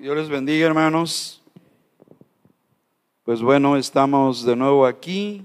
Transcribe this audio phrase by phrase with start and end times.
[0.00, 1.42] Dios les bendiga, hermanos.
[3.24, 5.44] Pues bueno, estamos de nuevo aquí.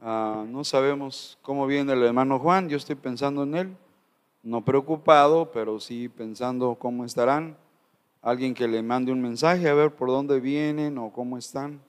[0.00, 2.70] Ah, no sabemos cómo viene el hermano Juan.
[2.70, 3.76] Yo estoy pensando en él.
[4.42, 7.54] No preocupado, pero sí pensando cómo estarán.
[8.22, 11.82] Alguien que le mande un mensaje a ver por dónde vienen o cómo están.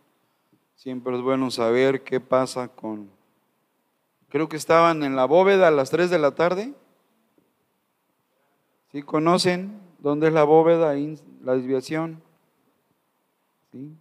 [0.76, 3.10] Siempre es bueno saber qué pasa con...
[4.28, 6.74] Creo que estaban en la bóveda a las 3 de la tarde.
[8.92, 10.96] ¿Sí conocen dónde es la bóveda?
[11.44, 12.22] La desviación.
[13.72, 13.92] ¿Sí?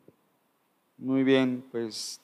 [0.99, 2.21] Muy bien, pues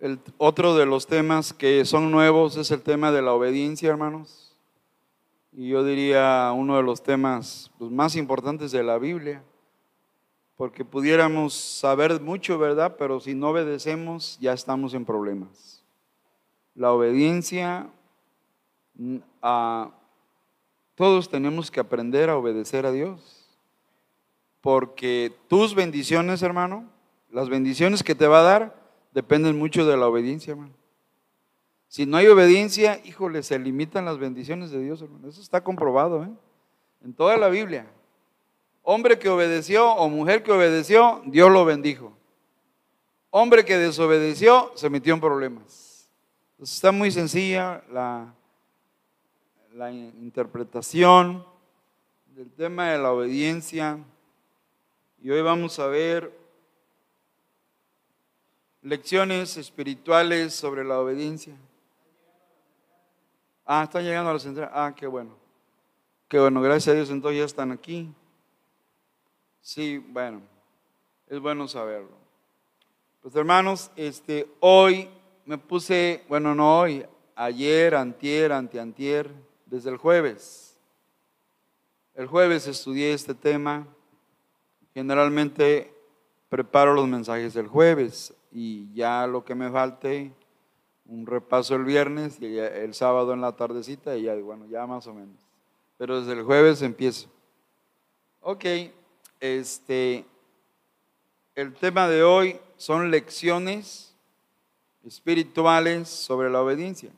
[0.00, 4.56] El otro de los temas que son nuevos es el tema de la obediencia, hermanos.
[5.52, 9.42] Y yo diría uno de los temas pues, más importantes de la Biblia,
[10.56, 12.94] porque pudiéramos saber mucho, ¿verdad?
[12.96, 15.77] Pero si no obedecemos, ya estamos en problemas.
[16.78, 17.88] La obediencia,
[18.94, 19.90] mm, a,
[20.94, 23.48] todos tenemos que aprender a obedecer a Dios,
[24.60, 26.88] porque tus bendiciones, hermano,
[27.32, 30.72] las bendiciones que te va a dar, dependen mucho de la obediencia, hermano.
[31.88, 35.28] Si no hay obediencia, híjole, se limitan las bendiciones de Dios, hermano.
[35.28, 36.30] Eso está comprobado, ¿eh?
[37.02, 37.90] En toda la Biblia.
[38.84, 42.12] Hombre que obedeció o mujer que obedeció, Dios lo bendijo.
[43.30, 45.87] Hombre que desobedeció, se metió en problemas.
[46.58, 48.34] Entonces está muy sencilla la,
[49.74, 51.46] la interpretación
[52.34, 53.96] del tema de la obediencia.
[55.22, 56.36] Y hoy vamos a ver
[58.82, 61.54] lecciones espirituales sobre la obediencia.
[63.64, 64.68] Ah, están llegando a la central.
[64.74, 65.36] Ah, qué bueno.
[66.26, 68.12] Qué bueno, gracias a Dios entonces ya están aquí.
[69.60, 70.42] Sí, bueno,
[71.28, 72.18] es bueno saberlo.
[73.22, 75.08] Pues hermanos, este, hoy
[75.48, 79.30] me puse, bueno, no hoy, ayer, antier, antiantier,
[79.64, 80.78] desde el jueves.
[82.14, 83.86] El jueves estudié este tema.
[84.92, 85.90] Generalmente
[86.50, 90.32] preparo los mensajes del jueves y ya lo que me falte,
[91.06, 95.06] un repaso el viernes y el sábado en la tardecita y ya, bueno, ya más
[95.06, 95.34] o menos.
[95.96, 97.26] Pero desde el jueves empiezo.
[98.42, 98.66] Ok,
[99.40, 100.26] este,
[101.54, 104.07] el tema de hoy son lecciones
[105.06, 107.10] espirituales sobre la obediencia.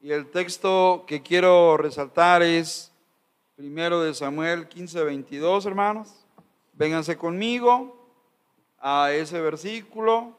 [0.00, 2.92] Y el texto que quiero resaltar es
[3.56, 6.26] primero de Samuel 15, 22, hermanos.
[6.74, 7.96] Vénganse conmigo
[8.78, 10.36] a ese versículo,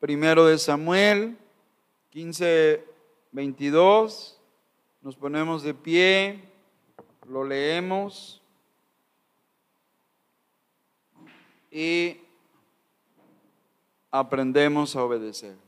[0.00, 1.36] primero de Samuel
[2.10, 2.84] 15,
[3.32, 4.40] 22,
[5.02, 6.42] nos ponemos de pie,
[7.28, 8.42] lo leemos
[11.70, 12.20] y
[14.10, 15.67] aprendemos a obedecer.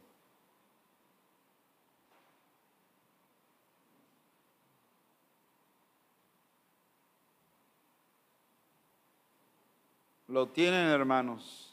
[10.30, 11.70] Lo tienen, hermanos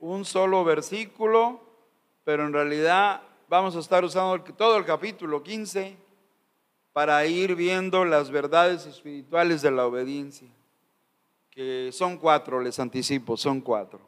[0.00, 1.60] un solo versículo,
[2.24, 5.96] pero en realidad vamos a estar usando todo el capítulo 15
[6.92, 10.48] para ir viendo las verdades espirituales de la obediencia,
[11.50, 14.00] que son cuatro, les anticipo, son cuatro.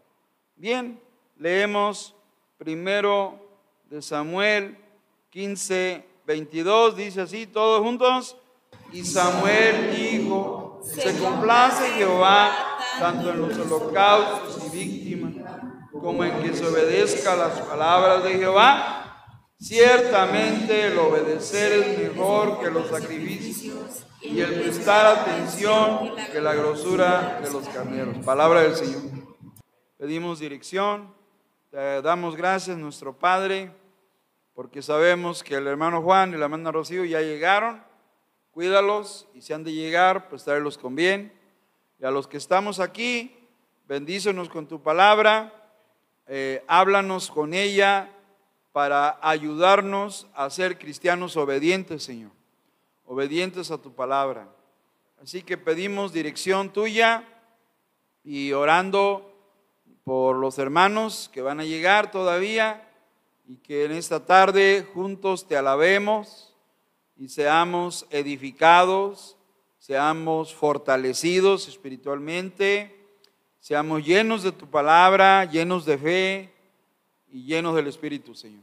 [0.56, 1.00] Bien,
[1.36, 2.14] leemos
[2.58, 3.34] primero
[3.88, 4.78] de Samuel
[5.30, 8.36] 15, 22, dice así, todos juntos,
[8.92, 12.69] y Samuel dijo, se complace Jehová
[13.00, 15.32] tanto en los holocaustos y víctimas
[15.90, 19.24] como en que se obedezca las palabras de Jehová.
[19.58, 27.40] Ciertamente el obedecer es mejor que los sacrificios y el prestar atención que la grosura
[27.42, 28.18] de los carneros.
[28.24, 29.02] Palabra del Señor.
[29.98, 31.14] Pedimos dirección,
[31.72, 33.74] damos gracias nuestro Padre,
[34.54, 37.82] porque sabemos que el hermano Juan y la hermana Rocío ya llegaron.
[38.50, 40.44] Cuídalos y si han de llegar, pues
[40.78, 41.39] con bien.
[42.00, 43.36] Y a los que estamos aquí,
[43.86, 45.54] bendícenos con tu palabra
[46.32, 48.08] eh, háblanos con ella
[48.70, 52.30] para ayudarnos a ser cristianos obedientes, Señor,
[53.04, 54.48] obedientes a tu palabra.
[55.20, 57.24] Así que pedimos dirección tuya
[58.22, 59.28] y orando
[60.04, 62.88] por los hermanos que van a llegar todavía
[63.48, 66.54] y que en esta tarde juntos te alabemos
[67.16, 69.36] y seamos edificados,
[69.90, 72.96] seamos fortalecidos espiritualmente
[73.58, 76.54] Seamos llenos de tu palabra, llenos de fe
[77.28, 78.62] y llenos del Espíritu, Señor.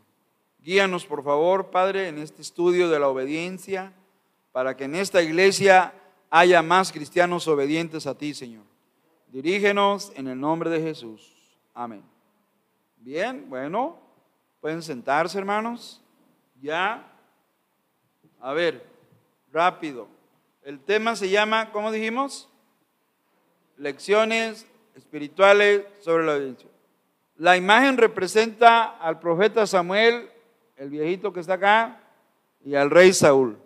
[0.59, 3.93] Guíanos, por favor, Padre, en este estudio de la obediencia,
[4.53, 5.93] para que en esta iglesia
[6.31, 8.63] haya más cristianos obedientes a ti, Señor.
[9.27, 11.59] Dirígenos en el nombre de Jesús.
[11.75, 12.03] Amén.
[12.95, 13.99] Bien, bueno,
[14.61, 16.01] pueden sentarse, hermanos.
[16.59, 17.13] Ya.
[18.39, 18.83] A ver,
[19.51, 20.16] rápido.
[20.67, 22.49] El tema se llama, ¿cómo dijimos?
[23.77, 26.69] Lecciones espirituales sobre la obediencia.
[27.37, 30.29] La imagen representa al profeta Samuel,
[30.75, 32.01] el viejito que está acá,
[32.65, 33.57] y al rey Saúl.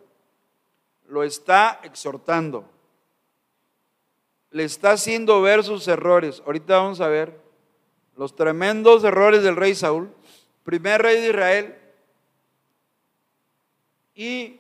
[1.08, 2.70] Lo está exhortando.
[4.52, 6.44] Le está haciendo ver sus errores.
[6.46, 7.36] Ahorita vamos a ver
[8.16, 10.14] los tremendos errores del rey Saúl,
[10.64, 11.80] primer rey de Israel.
[14.14, 14.60] Y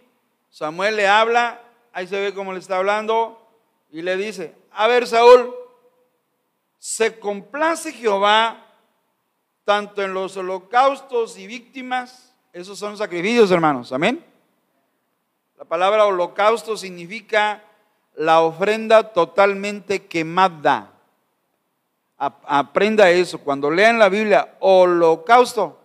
[0.49, 1.61] Samuel le habla,
[1.93, 3.37] ahí se ve cómo le está hablando,
[3.91, 5.53] y le dice, a ver Saúl,
[6.79, 8.65] se complace Jehová
[9.63, 14.25] tanto en los holocaustos y víctimas, esos son sacrificios, hermanos, amén.
[15.57, 17.63] La palabra holocausto significa
[18.15, 20.91] la ofrenda totalmente quemada.
[22.17, 23.39] Aprenda eso.
[23.39, 25.77] Cuando lean la Biblia, holocausto.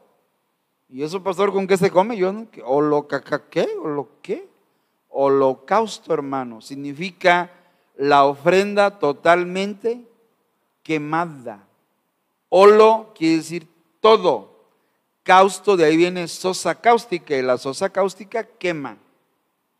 [0.88, 2.17] ¿Y eso, pastor, con qué se come?
[2.17, 2.62] Yo no, ¿qué?
[2.62, 3.06] ¿Holo
[4.23, 4.49] qué?
[5.19, 7.51] Holocausto, hermano, significa
[7.97, 10.03] la ofrenda totalmente
[10.83, 11.67] quemada.
[12.51, 13.67] Holo quiere decir
[14.01, 14.51] todo.
[15.23, 18.99] Causto, de ahí viene sosa cáustica, y la sosa cáustica quema,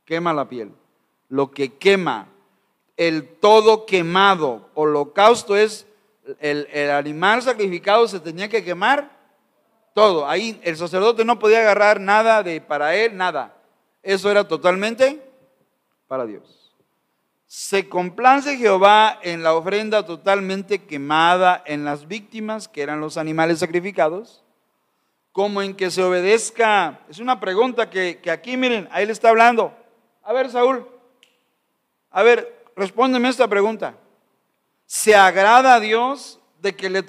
[0.07, 0.73] quema la piel.
[1.29, 2.29] Lo que quema,
[2.97, 4.71] el todo quemado.
[4.73, 5.87] Holocausto es
[6.41, 9.11] el, el animal sacrificado se tenía que quemar
[9.93, 10.27] todo.
[10.27, 13.55] Ahí el sacerdote no podía agarrar nada de para él, nada.
[14.03, 15.26] Eso era totalmente
[16.07, 16.75] para Dios.
[17.47, 23.61] Se complace Jehová en la ofrenda totalmente quemada, en las víctimas, que eran los animales
[23.61, 24.43] sacrificados,
[25.33, 27.01] como en que se obedezca.
[27.09, 29.73] Es una pregunta que, aquí, miren, ahí le está hablando.
[30.25, 30.89] A ver, Saúl,
[32.11, 33.95] a ver, respóndeme esta pregunta.
[34.87, 37.05] ¿Se agrada a Dios de que,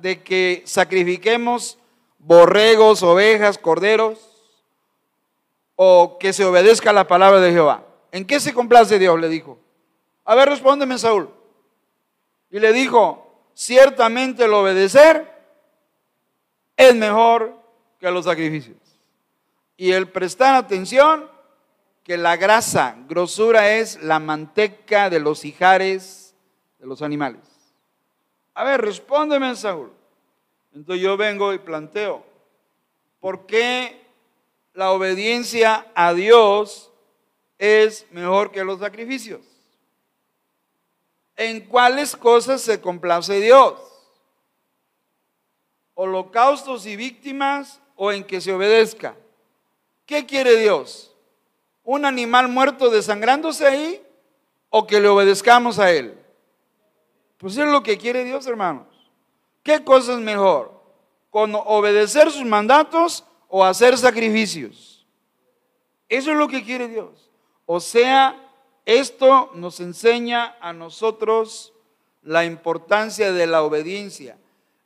[0.00, 1.78] de que sacrifiquemos
[2.18, 4.18] borregos, ovejas, corderos?
[5.74, 7.85] ¿O que se obedezca la palabra de Jehová?
[8.16, 9.20] ¿En qué se complace Dios?
[9.20, 9.58] Le dijo.
[10.24, 11.28] A ver, respóndeme, Saúl.
[12.50, 15.30] Y le dijo, ciertamente el obedecer
[16.78, 17.54] es mejor
[18.00, 18.78] que los sacrificios.
[19.76, 21.30] Y el prestar atención
[22.04, 26.34] que la grasa, grosura es la manteca de los hijares
[26.78, 27.42] de los animales.
[28.54, 29.92] A ver, respóndeme, Saúl.
[30.72, 32.24] Entonces yo vengo y planteo,
[33.20, 34.06] ¿por qué
[34.72, 36.92] la obediencia a Dios
[37.58, 39.40] es mejor que los sacrificios?
[41.36, 43.74] ¿En cuáles cosas se complace Dios?
[45.94, 49.16] ¿Holocaustos y víctimas o en que se obedezca?
[50.06, 51.14] ¿Qué quiere Dios?
[51.82, 54.02] ¿Un animal muerto desangrándose ahí
[54.70, 56.18] o que le obedezcamos a Él?
[57.38, 58.86] Pues es lo que quiere Dios, hermanos.
[59.62, 60.72] ¿Qué cosa es mejor?
[61.30, 65.06] ¿Con obedecer sus mandatos o hacer sacrificios?
[66.08, 67.25] Eso es lo que quiere Dios.
[67.66, 68.40] O sea,
[68.86, 71.72] esto nos enseña a nosotros
[72.22, 74.38] la importancia de la obediencia.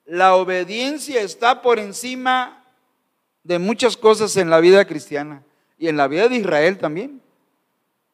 [0.06, 2.64] La obediencia está por encima
[3.44, 5.42] de muchas cosas en la vida cristiana
[5.78, 7.20] y en la vida de Israel también.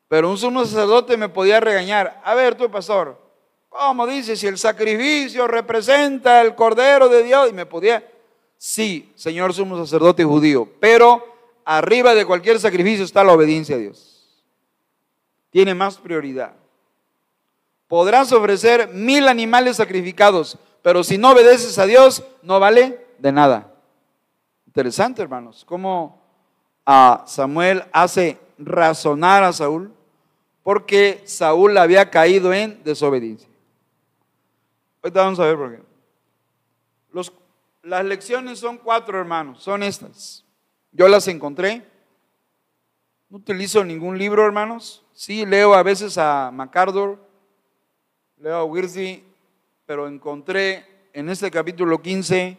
[0.08, 2.20] Pero un sumo sacerdote me podía regañar.
[2.24, 3.20] A ver, tú, pastor,
[3.68, 7.50] ¿cómo dices si el sacrificio representa el Cordero de Dios?
[7.50, 8.04] Y me podía,
[8.58, 11.24] sí, señor sumo sacerdote judío, pero
[11.64, 14.15] arriba de cualquier sacrificio está la obediencia a Dios
[15.56, 16.52] tiene más prioridad.
[17.88, 23.72] Podrás ofrecer mil animales sacrificados, pero si no obedeces a Dios, no vale de nada.
[24.66, 26.20] Interesante, hermanos, cómo
[26.84, 29.94] a Samuel hace razonar a Saúl,
[30.62, 33.48] porque Saúl había caído en desobediencia.
[35.02, 37.32] Ahorita vamos a ver por qué.
[37.82, 40.44] las lecciones son cuatro, hermanos, son estas.
[40.92, 41.82] Yo las encontré.
[43.30, 45.02] No utilizo ningún libro, hermanos.
[45.16, 47.18] Sí, leo a veces a MacArthur,
[48.36, 49.24] leo a Wirsey,
[49.86, 52.58] pero encontré en este capítulo 15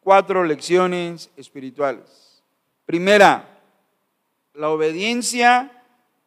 [0.00, 2.42] cuatro lecciones espirituales.
[2.84, 3.60] Primera,
[4.54, 5.70] la obediencia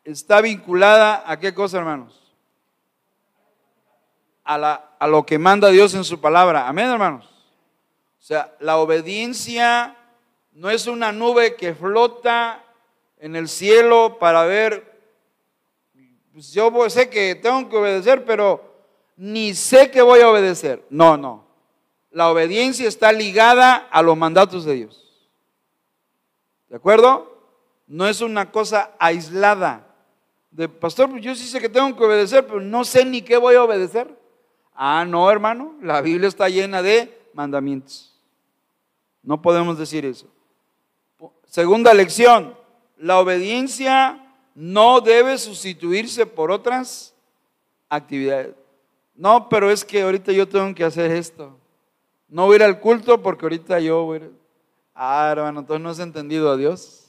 [0.06, 2.34] está vinculada a qué cosa, hermanos?
[4.46, 6.70] A, la, a lo que manda Dios en su palabra.
[6.70, 7.26] Amén, hermanos.
[7.26, 9.98] O sea, la obediencia
[10.54, 12.64] no es una nube que flota
[13.20, 14.87] en el cielo para ver
[16.38, 18.62] pues yo sé que tengo que obedecer, pero
[19.16, 20.86] ni sé que voy a obedecer.
[20.88, 21.48] No, no.
[22.12, 25.28] La obediencia está ligada a los mandatos de Dios.
[26.70, 27.42] ¿De acuerdo?
[27.88, 29.88] No es una cosa aislada.
[30.52, 33.38] De pastor, pues yo sí sé que tengo que obedecer, pero no sé ni qué
[33.38, 34.08] voy a obedecer.
[34.76, 38.16] Ah, no, hermano, la Biblia está llena de mandamientos.
[39.24, 40.28] No podemos decir eso.
[41.46, 42.56] Segunda lección,
[42.96, 44.27] la obediencia
[44.60, 47.14] no debe sustituirse por otras
[47.88, 48.56] actividades.
[49.14, 51.56] No, pero es que ahorita yo tengo que hacer esto.
[52.28, 54.32] No voy a ir al culto porque ahorita yo voy a ir.
[54.96, 57.06] Ah, hermano, entonces no has entendido a Dios.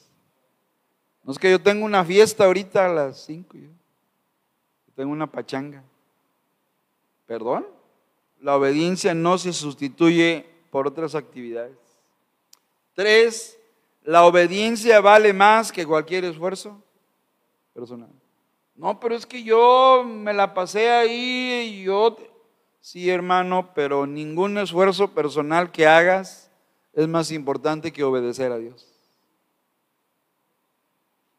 [1.25, 3.57] No es que yo tengo una fiesta ahorita a las 5.
[4.95, 5.83] Tengo una pachanga.
[7.25, 7.67] ¿Perdón?
[8.43, 11.79] La obediencia no se sustituye por otras actividades.
[12.93, 13.59] Tres,
[14.03, 16.83] la obediencia vale más que cualquier esfuerzo
[17.79, 18.11] personal.
[18.75, 22.17] No, pero es que yo me la pasé ahí y yo...
[22.81, 26.51] Sí, hermano, pero ningún esfuerzo personal que hagas
[26.93, 28.87] es más importante que obedecer a Dios.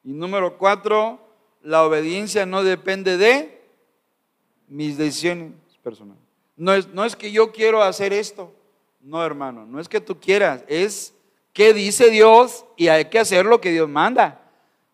[0.03, 1.19] Y número cuatro,
[1.61, 3.61] la obediencia no depende de
[4.67, 6.21] mis decisiones personales.
[6.55, 8.53] No es, no es que yo quiero hacer esto.
[9.01, 11.13] No, hermano, no es que tú quieras, es
[11.51, 14.38] que dice Dios y hay que hacer lo que Dios manda.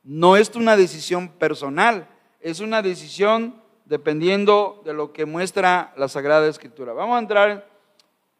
[0.05, 2.07] No es una decisión personal,
[2.39, 6.93] es una decisión dependiendo de lo que muestra la Sagrada Escritura.
[6.93, 7.67] Vamos a entrar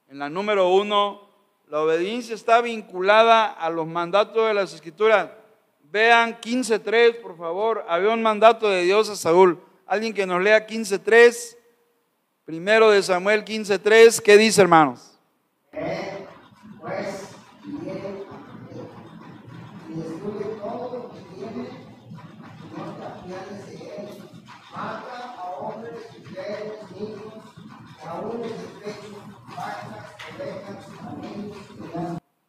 [0.07, 1.27] en la número uno.
[1.67, 5.31] La obediencia está vinculada a los mandatos de las Escrituras.
[5.91, 7.83] Vean 15.3, por favor.
[7.87, 9.59] Había un mandato de Dios a Saúl.
[9.87, 11.57] Alguien que nos lea 15.3.
[12.45, 14.21] Primero de Samuel 15.3.
[14.21, 15.17] ¿Qué dice, hermanos?
[16.79, 17.25] pues,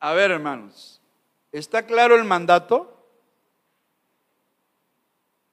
[0.01, 1.01] A ver, hermanos,
[1.53, 2.97] ¿está claro el mandato?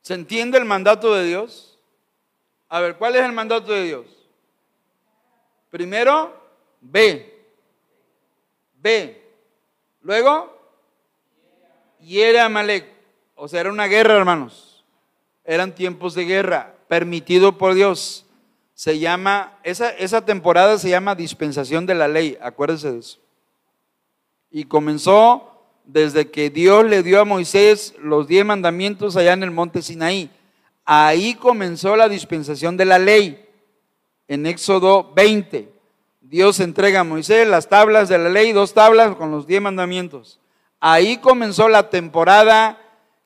[0.02, 1.80] ¿Se entiende el mandato de Dios?
[2.70, 4.06] A ver, ¿cuál es el mandato de Dios?
[5.70, 6.40] Primero,
[6.82, 7.48] ve.
[8.76, 9.32] Ve.
[10.02, 10.53] Luego,
[12.04, 12.86] hiere a Malek.
[13.36, 14.84] O sea, era una guerra, hermanos.
[15.44, 18.26] Eran tiempos de guerra, permitido por Dios.
[18.74, 23.20] Se llama, esa, esa temporada se llama dispensación de la ley, acuérdense de eso.
[24.52, 25.54] Y comenzó
[25.86, 30.30] desde que Dios le dio a Moisés los diez mandamientos allá en el monte Sinaí.
[30.86, 33.46] Ahí comenzó la dispensación de la ley.
[34.28, 35.70] En Éxodo 20,
[36.22, 40.40] Dios entrega a Moisés las tablas de la ley, dos tablas con los diez mandamientos.
[40.86, 42.78] Ahí comenzó la temporada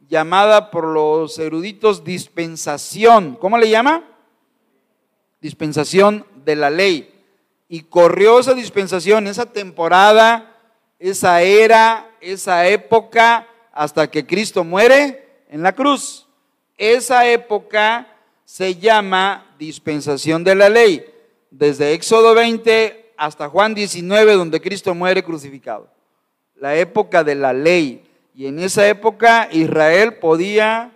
[0.08, 3.34] llamada por los eruditos dispensación.
[3.34, 4.04] ¿Cómo le llama?
[5.42, 7.12] Dispensación de la ley.
[7.68, 10.56] Y corrió esa dispensación, esa temporada,
[11.00, 16.28] esa era, esa época, hasta que Cristo muere en la cruz.
[16.78, 18.08] Esa época
[18.46, 21.04] se llama dispensación de la ley,
[21.50, 25.97] desde Éxodo 20 hasta Juan 19, donde Cristo muere crucificado.
[26.60, 28.04] La época de la ley.
[28.34, 30.92] Y en esa época Israel podía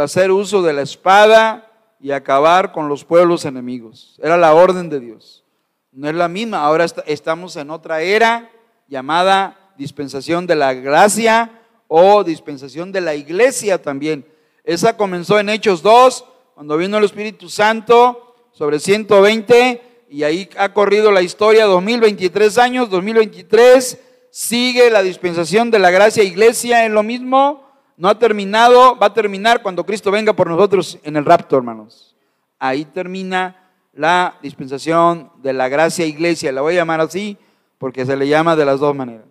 [0.00, 4.18] hacer uso de la espada y acabar con los pueblos enemigos.
[4.22, 5.44] Era la orden de Dios.
[5.92, 6.64] No es la misma.
[6.64, 8.50] Ahora estamos en otra era
[8.88, 11.50] llamada dispensación de la gracia
[11.88, 14.26] o dispensación de la iglesia también.
[14.64, 16.24] Esa comenzó en Hechos 2,
[16.54, 22.90] cuando vino el Espíritu Santo sobre 120 y ahí ha corrido la historia 2023 años,
[22.90, 23.98] 2023
[24.36, 27.64] sigue la dispensación de la gracia iglesia en lo mismo,
[27.96, 32.14] no ha terminado, va a terminar cuando Cristo venga por nosotros en el rapto, hermanos.
[32.58, 37.38] Ahí termina la dispensación de la gracia iglesia, la voy a llamar así
[37.78, 39.24] porque se le llama de las dos maneras.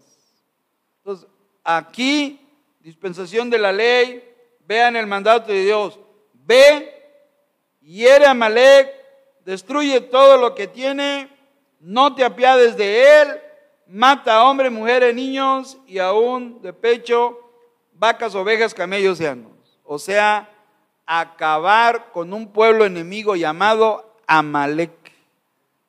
[1.03, 1.29] Entonces,
[1.63, 2.41] aquí,
[2.79, 4.24] dispensación de la ley,
[4.67, 6.00] vean el mandato de Dios,
[6.33, 6.91] ve,
[7.79, 8.91] hiere a Malek,
[9.45, 11.29] destruye todo lo que tiene,
[11.79, 13.27] no te apiades de él,
[13.88, 17.39] mata a hombres, mujeres, niños y aún de pecho,
[17.94, 19.51] vacas, ovejas, camellos y.
[19.84, 20.50] O sea,
[21.06, 24.92] acabar con un pueblo enemigo llamado Amalek.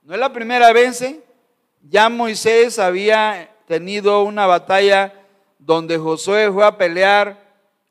[0.03, 1.21] No es la primera vez, ¿eh?
[1.88, 5.12] ya Moisés había tenido una batalla
[5.59, 7.45] donde Josué fue a pelear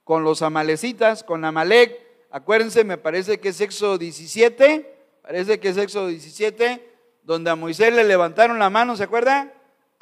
[0.03, 1.99] con los amalecitas, con Amalek.
[2.31, 7.93] Acuérdense, me parece que es Éxodo 17, parece que es Éxodo 17, donde a Moisés
[7.93, 9.51] le levantaron la mano, ¿se acuerda?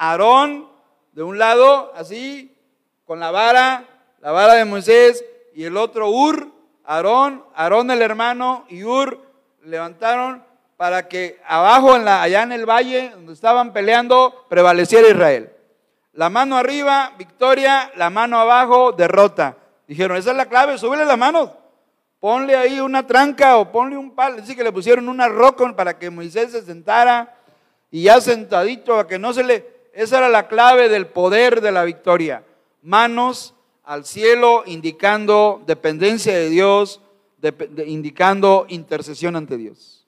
[0.09, 0.67] Aarón,
[1.13, 2.53] de un lado, así,
[3.05, 3.85] con la vara,
[4.19, 6.51] la vara de Moisés, y el otro Ur,
[6.83, 9.21] Aarón, Aarón el hermano y Ur
[9.63, 10.43] levantaron
[10.75, 15.53] para que abajo, en la, allá en el valle, donde estaban peleando, prevaleciera Israel.
[16.11, 19.55] La mano arriba, victoria, la mano abajo, derrota.
[19.87, 21.49] Dijeron, esa es la clave, súbele las manos.
[22.19, 24.37] Ponle ahí una tranca o ponle un palo.
[24.37, 27.37] Dice que le pusieron una roca para que Moisés se sentara
[27.89, 29.72] y ya sentadito, a que no se le...
[29.93, 32.43] Esa era la clave del poder de la victoria.
[32.81, 36.99] Manos al cielo, indicando dependencia de Dios,
[37.85, 40.07] indicando intercesión ante Dios.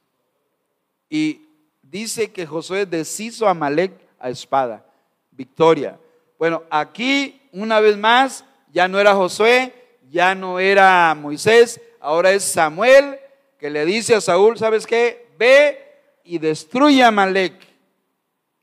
[1.08, 1.42] Y
[1.84, 4.84] dice que Josué deshizo a Malek a espada,
[5.32, 6.00] victoria.
[6.40, 9.74] Bueno, aquí una vez más ya no era Josué,
[10.10, 13.20] ya no era Moisés, ahora es Samuel
[13.60, 15.28] que le dice a Saúl, ¿sabes qué?
[15.38, 15.80] Ve
[16.24, 17.54] y destruye a Malek.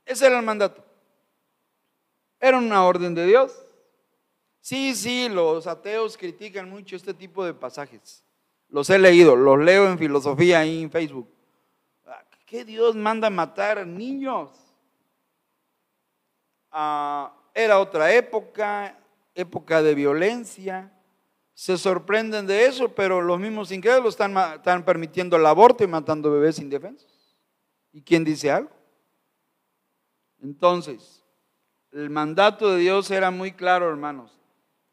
[0.05, 0.83] Ese era el mandato.
[2.43, 3.57] Era una orden de Dios.
[4.59, 8.21] Sí, sí, los ateos critican mucho este tipo de pasajes.
[8.67, 11.29] Los he leído, los leo en filosofía ahí en Facebook.
[12.05, 14.49] Ah, ¿Qué Dios manda matar niños?
[16.69, 18.99] Ah, era otra época,
[19.33, 20.91] época de violencia.
[21.53, 26.29] Se sorprenden de eso, pero los mismos incrédulos están, están permitiendo el aborto y matando
[26.29, 27.37] bebés indefensos.
[27.93, 28.71] ¿Y quién dice algo?
[30.41, 31.22] Entonces,
[31.93, 34.31] el mandato de Dios era muy claro, hermanos.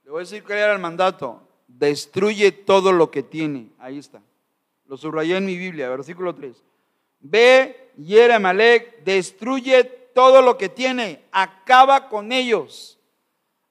[0.04, 1.40] Le voy a decir cuál era el mandato.
[1.66, 3.70] Destruye todo lo que tiene.
[3.78, 4.20] Ahí está.
[4.86, 6.62] Lo subrayé en mi Biblia, versículo 3.
[7.20, 12.98] Ve, hiere Malek, destruye todo lo que tiene, acaba con ellos.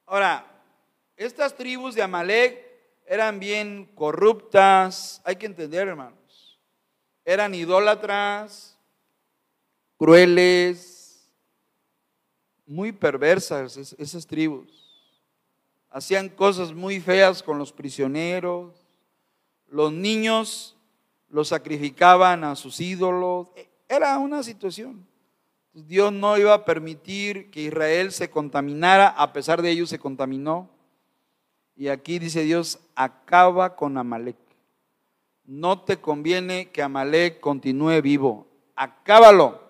[0.05, 0.45] Ahora,
[1.17, 2.65] estas tribus de Amalek
[3.05, 6.59] eran bien corruptas, hay que entender, hermanos.
[7.25, 8.77] Eran idólatras,
[9.97, 10.98] crueles,
[12.69, 14.89] muy perversas esas tribus
[15.89, 18.73] hacían cosas muy feas con los prisioneros,
[19.69, 20.75] los niños
[21.29, 23.47] los sacrificaban a sus ídolos,
[23.87, 25.05] era una situación.
[25.73, 30.69] Dios no iba a permitir que Israel se contaminara, a pesar de ello se contaminó.
[31.75, 34.37] Y aquí dice Dios, acaba con Amalek.
[35.45, 39.61] No te conviene que Amalek continúe vivo, acábalo,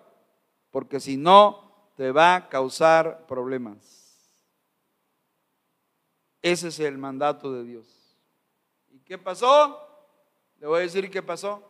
[0.71, 1.68] porque si no,
[1.99, 3.75] te va a causar problemas.
[6.41, 8.15] Ese es el mandato de Dios.
[8.89, 9.77] ¿Y qué pasó?
[10.59, 11.61] Le voy a decir qué pasó.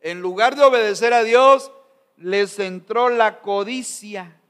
[0.00, 1.70] En lugar de obedecer a Dios,
[2.16, 4.40] les entró la codicia,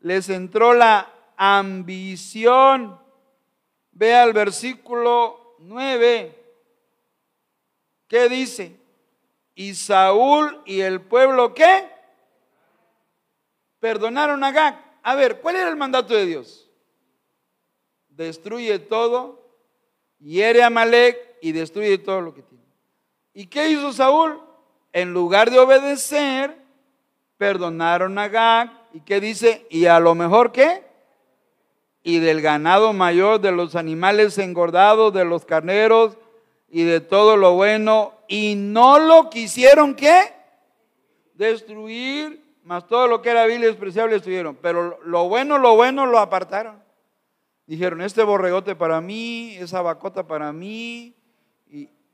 [0.00, 3.00] les entró la ambición.
[3.92, 6.38] Vea el versículo 9.
[8.08, 8.78] ¿Qué dice?
[9.54, 11.97] Y Saúl y el pueblo, ¿qué?
[13.80, 14.98] Perdonaron a Gag.
[15.02, 16.68] A ver, ¿cuál era el mandato de Dios?
[18.18, 19.40] destruye todo,
[20.18, 22.64] hiere a Malek y destruye todo lo que tiene.
[23.32, 24.42] ¿Y qué hizo Saúl?
[24.92, 26.56] En lugar de obedecer,
[27.38, 28.72] perdonaron a Gag.
[28.92, 29.66] ¿Y qué dice?
[29.70, 30.82] ¿Y a lo mejor qué?
[32.02, 36.16] Y del ganado mayor, de los animales engordados, de los carneros
[36.68, 38.14] y de todo lo bueno.
[38.26, 40.34] Y no lo quisieron qué?
[41.34, 44.54] Destruir, más todo lo que era vil y despreciable destruyeron.
[44.56, 46.82] Pero lo bueno, lo bueno lo apartaron.
[47.66, 51.14] Dijeron, este borregote para mí, esa bacota para mí,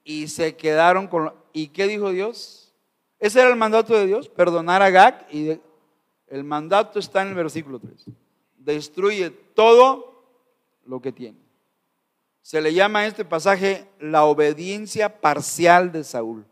[0.04, 1.34] y, se quedaron con...
[1.52, 2.72] ¿Y qué dijo Dios?
[3.18, 5.58] Ese era el mandato de Dios, perdonar a Gag, y
[6.28, 8.04] el mandato está en el versículo 3.
[8.56, 10.24] Destruye todo
[10.84, 11.38] lo que tiene.
[12.42, 16.46] Se le llama a este pasaje la obediencia parcial de Saúl.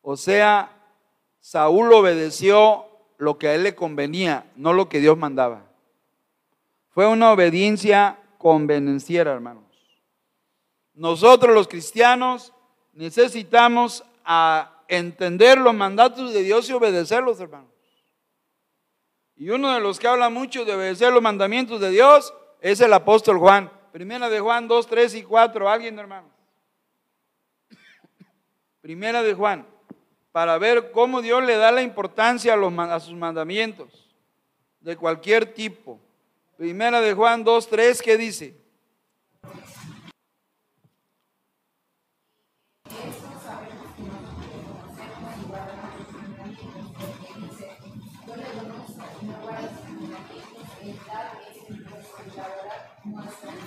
[0.00, 0.76] O sea,
[1.38, 2.88] Saúl obedeció
[3.22, 5.62] lo que a él le convenía, no lo que Dios mandaba.
[6.88, 9.62] Fue una obediencia convenenciera, hermanos.
[10.94, 12.52] Nosotros los cristianos
[12.92, 17.70] necesitamos a entender los mandatos de Dios y obedecerlos, hermanos.
[19.36, 22.92] Y uno de los que habla mucho de obedecer los mandamientos de Dios es el
[22.92, 23.70] apóstol Juan.
[23.92, 25.70] Primera de Juan 2, 3 y 4.
[25.70, 26.28] ¿Alguien, hermano?
[28.80, 29.71] Primera de Juan.
[30.32, 32.72] Para ver cómo Dios le da la importancia a, los,
[33.04, 34.10] sus mandamientos
[34.80, 36.00] de cualquier tipo.
[36.56, 38.56] Primera de Juan 2, 3, ¿qué dice?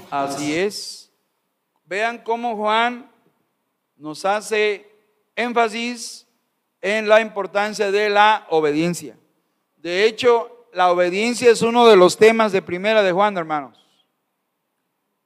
[0.09, 1.11] Así es.
[1.85, 3.11] Vean cómo Juan
[3.97, 4.89] nos hace
[5.35, 6.24] énfasis
[6.87, 9.17] en la importancia de la obediencia.
[9.77, 13.87] De hecho, la obediencia es uno de los temas de primera de Juan, hermanos.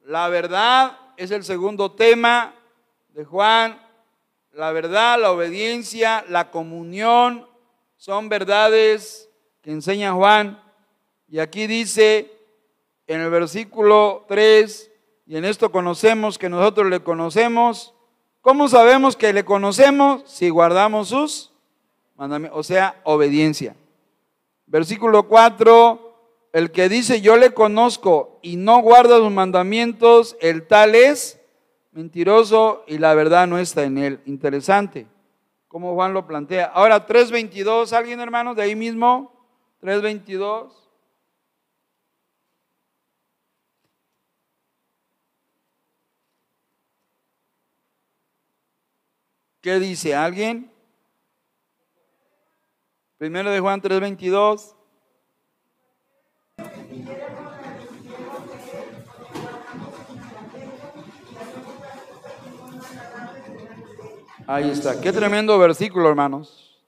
[0.06, 2.56] La verdad es el segundo tema
[3.10, 3.78] de Juan.
[4.54, 7.46] La verdad, la obediencia, la comunión
[7.98, 9.30] son verdades
[9.62, 10.64] que enseña Juan.
[11.28, 12.32] Y aquí dice
[13.06, 14.92] en el versículo 3,
[15.26, 17.94] y en esto conocemos que nosotros le conocemos.
[18.50, 20.24] ¿Cómo sabemos que le conocemos?
[20.26, 21.52] Si guardamos sus
[22.18, 23.76] mandamientos, o sea, obediencia.
[24.66, 26.16] Versículo 4,
[26.54, 31.40] el que dice yo le conozco y no guarda sus mandamientos, el tal es
[31.92, 34.20] mentiroso y la verdad no está en él.
[34.26, 35.06] Interesante,
[35.68, 36.72] como Juan lo plantea.
[36.74, 39.32] Ahora 3.22, ¿alguien hermanos de ahí mismo?
[39.84, 40.72] 3.22.
[49.70, 50.72] ¿Qué dice alguien?
[53.20, 54.74] Primero de Juan 3:22.
[64.48, 65.00] Ahí está.
[65.00, 66.84] Qué tremendo versículo, hermanos.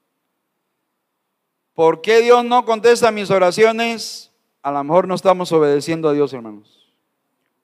[1.74, 4.32] ¿Por qué Dios no contesta mis oraciones?
[4.60, 6.92] A lo mejor no estamos obedeciendo a Dios, hermanos.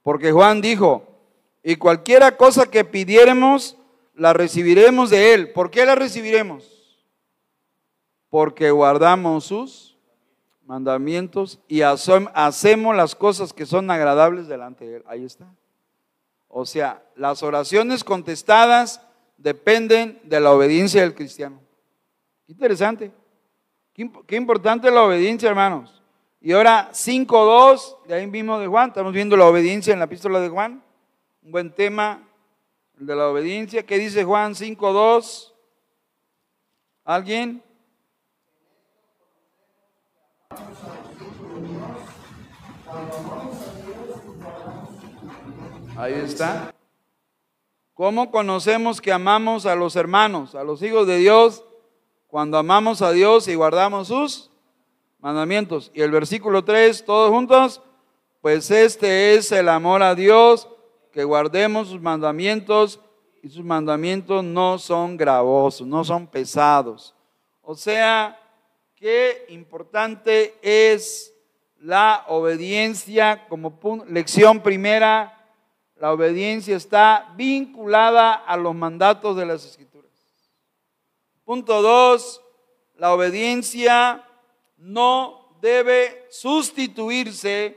[0.04, 1.02] Porque Juan dijo,
[1.64, 3.76] y cualquiera cosa que pidiéremos,
[4.18, 5.52] la recibiremos de Él.
[5.52, 6.68] ¿Por qué la recibiremos?
[8.28, 9.96] Porque guardamos sus
[10.66, 15.04] mandamientos y hacemos las cosas que son agradables delante de Él.
[15.06, 15.46] Ahí está.
[16.48, 19.00] O sea, las oraciones contestadas
[19.36, 21.60] dependen de la obediencia del cristiano.
[22.46, 23.12] Qué interesante.
[24.26, 26.02] Qué, importante la obediencia, hermanos.
[26.40, 30.40] Y ahora 5.2, de ahí mismo de Juan, estamos viendo la obediencia en la epístola
[30.40, 30.82] de Juan.
[31.42, 32.27] Un buen tema
[32.98, 33.84] de la obediencia.
[33.84, 35.52] ¿Qué dice Juan 5.2?
[37.04, 37.62] ¿Alguien?
[45.96, 46.74] Ahí está.
[47.94, 51.64] ¿Cómo conocemos que amamos a los hermanos, a los hijos de Dios,
[52.28, 54.50] cuando amamos a Dios y guardamos sus
[55.18, 55.90] mandamientos?
[55.94, 57.82] Y el versículo 3, todos juntos,
[58.40, 60.68] pues este es el amor a Dios
[61.18, 63.00] que guardemos sus mandamientos
[63.42, 67.12] y sus mandamientos no son gravosos, no son pesados.
[67.60, 68.40] O sea,
[68.94, 71.34] qué importante es
[71.80, 75.44] la obediencia como lección primera.
[75.96, 80.12] La obediencia está vinculada a los mandatos de las escrituras.
[81.42, 82.40] Punto dos,
[82.94, 84.24] la obediencia
[84.76, 87.76] no debe sustituirse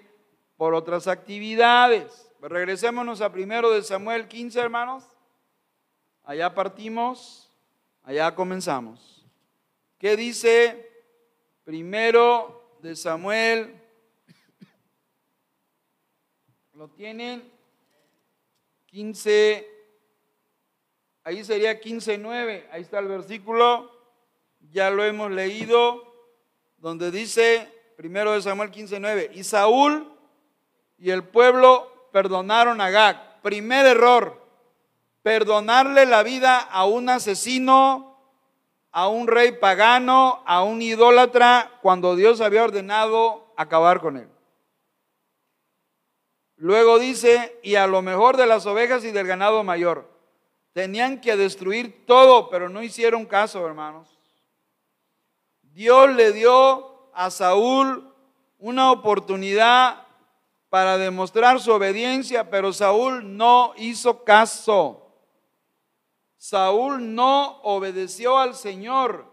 [0.57, 2.30] por otras actividades.
[2.49, 5.03] Regresémonos a primero de Samuel 15, hermanos.
[6.23, 7.51] Allá partimos,
[8.03, 9.23] allá comenzamos.
[9.99, 10.89] ¿Qué dice
[11.63, 13.79] primero de Samuel?
[16.73, 17.51] ¿Lo tienen?
[18.87, 19.67] 15,
[21.23, 23.89] ahí sería 15.9, ahí está el versículo,
[24.71, 26.11] ya lo hemos leído,
[26.77, 30.11] donde dice, primero de Samuel 15.9, y Saúl
[30.97, 33.41] y el pueblo perdonaron a Gag.
[33.41, 34.41] Primer error,
[35.23, 38.17] perdonarle la vida a un asesino,
[38.91, 44.29] a un rey pagano, a un idólatra, cuando Dios había ordenado acabar con él.
[46.57, 50.07] Luego dice, y a lo mejor de las ovejas y del ganado mayor.
[50.73, 54.07] Tenían que destruir todo, pero no hicieron caso, hermanos.
[55.73, 58.13] Dios le dio a Saúl
[58.59, 60.05] una oportunidad
[60.71, 65.11] para demostrar su obediencia, pero Saúl no hizo caso.
[66.37, 69.25] Saúl no obedeció al Señor,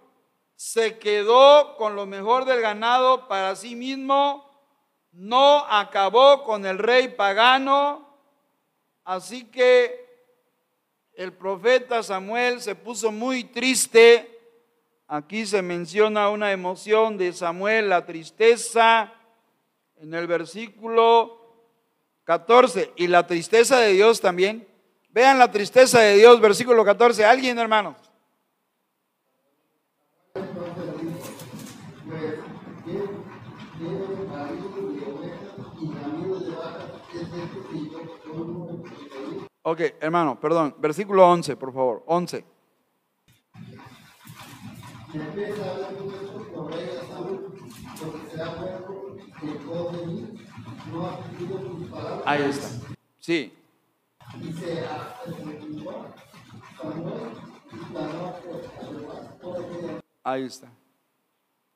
[0.57, 4.51] se quedó con lo mejor del ganado para sí mismo,
[5.12, 8.18] no acabó con el rey pagano,
[9.05, 10.09] así que
[11.12, 14.40] el profeta Samuel se puso muy triste.
[15.07, 19.14] Aquí se menciona una emoción de Samuel, la tristeza
[20.00, 21.38] en el versículo
[22.24, 22.92] 14.
[22.96, 24.66] Y la tristeza de Dios también.
[25.11, 27.24] Vean la tristeza de Dios, versículo 14.
[27.24, 27.96] ¿Alguien, hermano?
[39.62, 40.74] Ok, hermano, perdón.
[40.78, 42.02] Versículo 11, por favor.
[42.06, 42.44] 11.
[52.24, 52.68] Ahí está.
[53.18, 53.53] Sí.
[60.22, 60.68] Ahí está.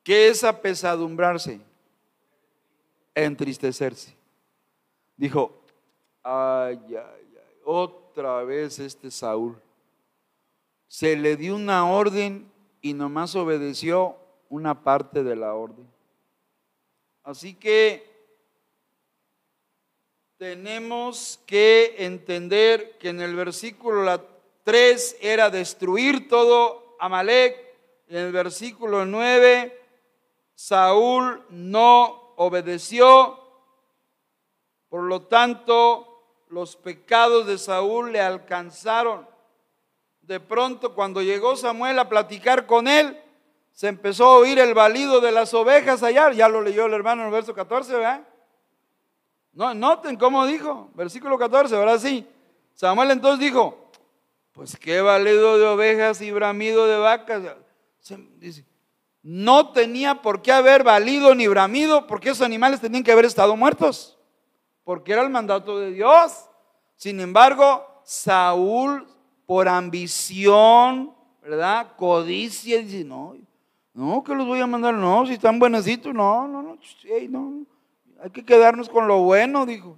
[0.03, 1.61] ¿Qué es apesadumbrarse?
[3.15, 4.13] Entristecerse.
[5.15, 5.51] Dijo,
[6.21, 9.55] ay, ay, ay, otra vez este Saúl.
[10.87, 14.17] Se le dio una orden y nomás obedeció
[14.49, 15.87] una parte de la orden.
[17.23, 18.11] Así que
[20.37, 24.21] tenemos que entender que en el versículo
[24.63, 27.57] 3 era destruir todo Amalek,
[28.09, 29.79] en el versículo 9
[30.55, 33.39] Saúl no obedeció,
[34.89, 39.27] por lo tanto los pecados de Saúl le alcanzaron.
[40.21, 43.19] De pronto cuando llegó Samuel a platicar con él,
[43.73, 47.23] se empezó a oír el balido de las ovejas allá, ya lo leyó el hermano
[47.23, 48.27] en el verso 14, ¿verdad?
[49.51, 52.27] No, noten cómo dijo, versículo 14, ahora sí.
[52.75, 53.89] Samuel entonces dijo,
[54.51, 57.41] pues qué balido de ovejas y bramido de vacas.
[59.23, 63.55] no tenía por qué haber valido ni bramido, porque esos animales tenían que haber estado
[63.55, 64.19] muertos,
[64.83, 66.47] porque era el mandato de Dios.
[66.95, 69.07] Sin embargo, Saúl,
[69.47, 71.95] por ambición, ¿verdad?
[71.95, 73.35] Codicia, dice, no,
[73.93, 76.77] no, que los voy a mandar, no, si están buenecitos, no, no, no,
[77.29, 77.65] no,
[78.21, 79.97] hay que quedarnos con lo bueno, dijo.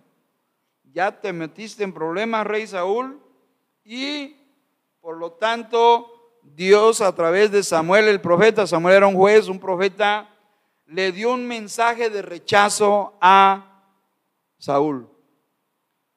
[0.92, 3.20] Ya te metiste en problemas, rey Saúl,
[3.84, 4.36] y
[5.00, 9.60] por lo tanto Dios a través de Samuel el profeta, Samuel era un juez, un
[9.60, 10.30] profeta,
[10.88, 13.84] le dio un mensaje de rechazo a
[14.58, 15.10] Saúl.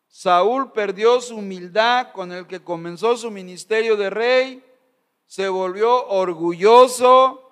[0.08, 4.64] Saúl perdió su humildad con el que comenzó su ministerio de rey,
[5.26, 7.47] se volvió orgulloso,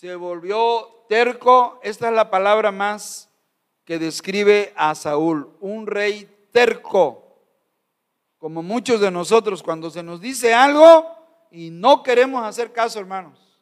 [0.00, 1.78] se volvió terco.
[1.82, 3.28] Esta es la palabra más
[3.84, 7.36] que describe a Saúl, un rey terco.
[8.38, 11.06] Como muchos de nosotros, cuando se nos dice algo,
[11.50, 13.60] y no queremos hacer caso, hermanos.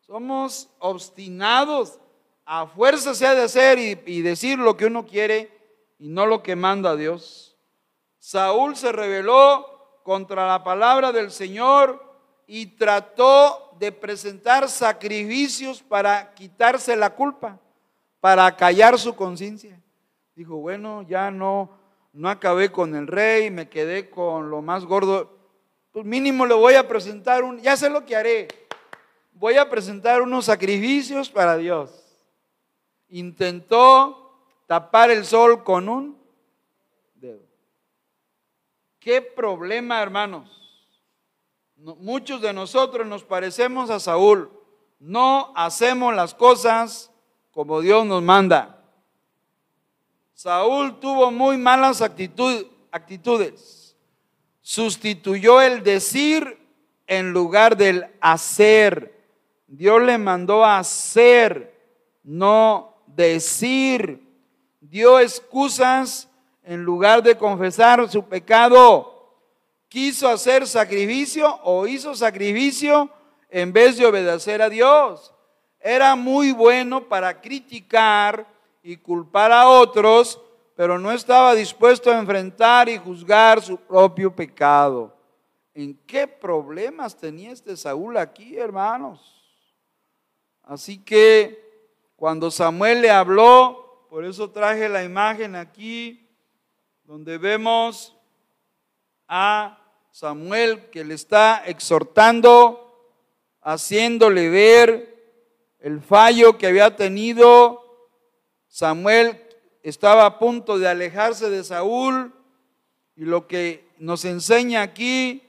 [0.00, 1.98] Somos obstinados.
[2.44, 5.50] A fuerza se ha de hacer y, decir lo que uno quiere
[5.98, 7.56] y no lo que manda Dios.
[8.18, 12.04] Saúl se rebeló contra la palabra del Señor
[12.46, 17.58] y trató de presentar sacrificios para quitarse la culpa,
[18.20, 19.80] para callar su conciencia.
[20.36, 21.70] Dijo, bueno, ya no,
[22.12, 25.40] no acabé con el rey, me quedé con lo más gordo
[25.92, 28.48] pues mínimo le voy a presentar un, ya sé lo que haré,
[29.32, 31.90] voy a presentar unos sacrificios para Dios.
[33.08, 36.16] Intentó tapar el sol con un
[37.14, 37.42] dedo.
[39.00, 40.59] ¿Qué problema, hermanos?
[41.98, 44.50] Muchos de nosotros nos parecemos a Saúl.
[44.98, 47.10] No hacemos las cosas
[47.50, 48.82] como Dios nos manda.
[50.34, 53.90] Saúl tuvo muy malas actitudes
[54.70, 56.56] sustituyó el decir
[57.08, 59.20] en lugar del hacer.
[59.66, 61.74] Dios le mandó a hacer,
[62.22, 64.24] no decir.
[64.80, 66.28] Dio excusas
[66.62, 69.09] en lugar de confesar su pecado.
[69.90, 73.10] Quiso hacer sacrificio o hizo sacrificio
[73.48, 75.34] en vez de obedecer a Dios.
[75.80, 78.46] Era muy bueno para criticar
[78.84, 80.40] y culpar a otros,
[80.76, 85.12] pero no estaba dispuesto a enfrentar y juzgar su propio pecado.
[85.74, 89.42] ¿En qué problemas tenía este Saúl aquí, hermanos?
[90.62, 91.68] Así que
[92.14, 96.28] cuando Samuel le habló, por eso traje la imagen aquí,
[97.02, 98.16] donde vemos
[99.26, 99.79] a
[100.10, 103.14] Samuel que le está exhortando,
[103.62, 105.10] haciéndole ver
[105.78, 107.84] el fallo que había tenido.
[108.68, 109.40] Samuel
[109.82, 112.34] estaba a punto de alejarse de Saúl
[113.16, 115.42] y lo que nos enseña aquí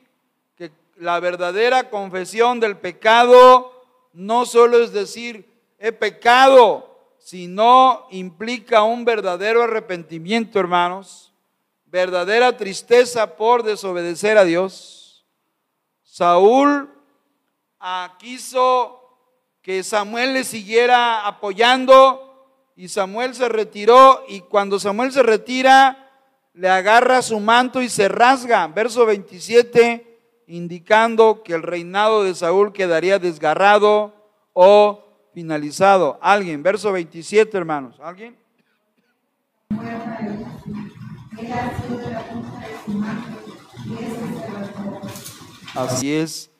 [0.55, 3.71] que la verdadera confesión del pecado
[4.13, 11.30] no solo es decir he pecado, sino implica un verdadero arrepentimiento, hermanos,
[11.91, 15.27] verdadera tristeza por desobedecer a Dios.
[16.03, 16.89] Saúl
[17.79, 18.97] ah, quiso
[19.61, 26.09] que Samuel le siguiera apoyando y Samuel se retiró y cuando Samuel se retira,
[26.53, 28.65] le agarra su manto y se rasga.
[28.67, 34.13] Verso 27, indicando que el reinado de Saúl quedaría desgarrado
[34.53, 36.17] o finalizado.
[36.21, 37.99] Alguien, verso 27, hermanos.
[37.99, 38.37] ¿Alguien?
[45.75, 46.51] Así es.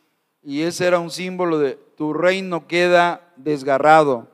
[0.44, 4.32] Y ese era un símbolo de tu reino queda desgarrado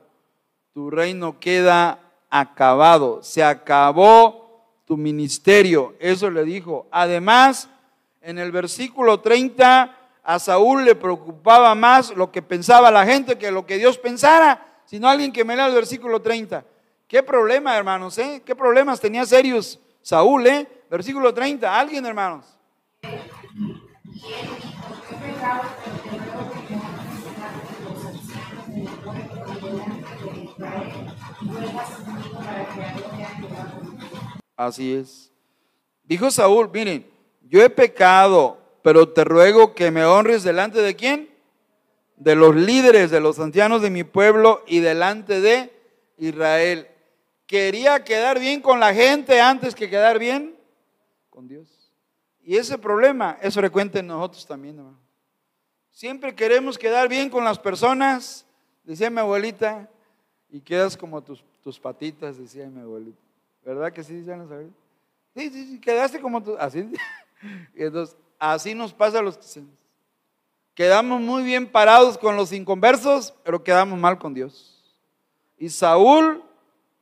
[0.78, 1.98] tu reino queda
[2.30, 5.96] acabado, se acabó tu ministerio.
[5.98, 6.86] Eso le dijo.
[6.92, 7.68] Además,
[8.22, 13.50] en el versículo 30, a Saúl le preocupaba más lo que pensaba la gente que
[13.50, 16.64] lo que Dios pensara, sino alguien que me lea el versículo 30.
[17.08, 18.16] ¿Qué problema, hermanos?
[18.18, 18.40] Eh?
[18.46, 20.46] ¿Qué problemas tenía serios Saúl?
[20.46, 20.66] Eh?
[20.88, 21.78] Versículo 30.
[21.78, 22.46] ¿Alguien, hermanos?
[34.56, 35.30] Así es.
[36.04, 37.06] Dijo Saúl, miren,
[37.42, 41.28] yo he pecado, pero te ruego que me honres delante de quién?
[42.16, 45.70] De los líderes, de los ancianos de mi pueblo y delante de
[46.16, 46.88] Israel.
[47.48, 50.54] Quería quedar bien con la gente antes que quedar bien
[51.30, 51.66] con Dios.
[52.44, 54.98] Y ese problema es frecuente en nosotros también, hermano.
[55.90, 58.46] Siempre queremos quedar bien con las personas,
[58.84, 59.88] decía mi abuelita,
[60.50, 61.42] y quedas como tus,
[61.80, 63.18] patitas, decía mi abuelita.
[63.64, 64.78] ¿Verdad que sí, decían las abuelitas?
[65.34, 66.88] Sí, sí, sí, quedaste como tú, así.
[67.74, 69.70] Y entonces, así nos pasa a los cristianos.
[70.74, 74.98] Quedamos muy bien parados con los inconversos, pero quedamos mal con Dios.
[75.56, 76.42] Y Saúl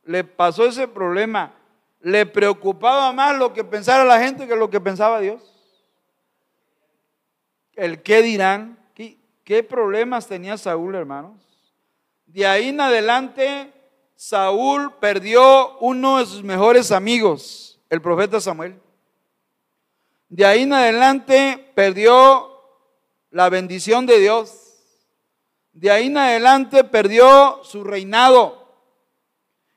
[0.07, 1.53] le pasó ese problema.
[1.99, 5.41] Le preocupaba más lo que pensara la gente que lo que pensaba Dios.
[7.73, 8.79] El qué dirán.
[8.95, 11.35] ¿Qué, qué problemas tenía Saúl, hermanos?
[12.25, 13.71] De ahí en adelante,
[14.15, 18.79] Saúl perdió uno de sus mejores amigos, el profeta Samuel.
[20.29, 22.51] De ahí en adelante perdió
[23.29, 24.75] la bendición de Dios.
[25.71, 28.66] De ahí en adelante perdió su reinado.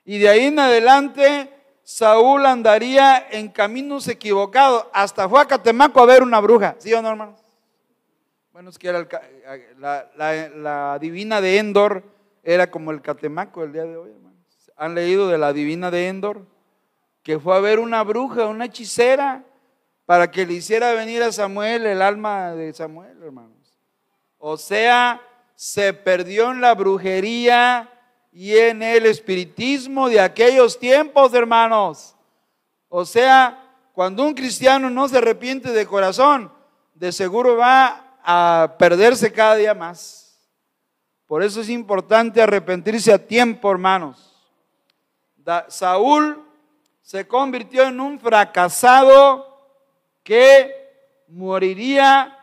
[0.05, 1.51] Y de ahí en adelante
[1.83, 4.87] Saúl andaría en caminos equivocados.
[4.93, 6.77] Hasta fue a Catemaco a ver una bruja.
[6.79, 7.41] ¿Sí o no, hermanos?
[8.53, 9.09] Bueno, es que era
[9.77, 12.05] la, divina de Endor,
[12.45, 14.71] era como el Catemaco el día de hoy, hermanos.
[14.77, 16.47] ¿Han leído de la divina de Endor?
[17.23, 19.45] Que fue a ver una bruja, una hechicera
[20.07, 23.79] para que le hiciera venir a Samuel el alma de Samuel, hermanos.
[24.39, 25.21] O sea,
[25.55, 27.90] se perdió en la brujería
[28.33, 32.15] y en el espiritismo de aquellos tiempos, hermanos.
[32.89, 36.53] O sea, cuando un cristiano no se arrepiente de corazón,
[36.95, 40.39] de seguro va a perderse cada día más.
[41.27, 44.27] Por eso es importante arrepentirse a tiempo, hermanos.
[45.69, 46.45] Saúl
[47.03, 49.47] se convirtió en un fracasado
[50.23, 50.73] que
[51.29, 52.37] moriría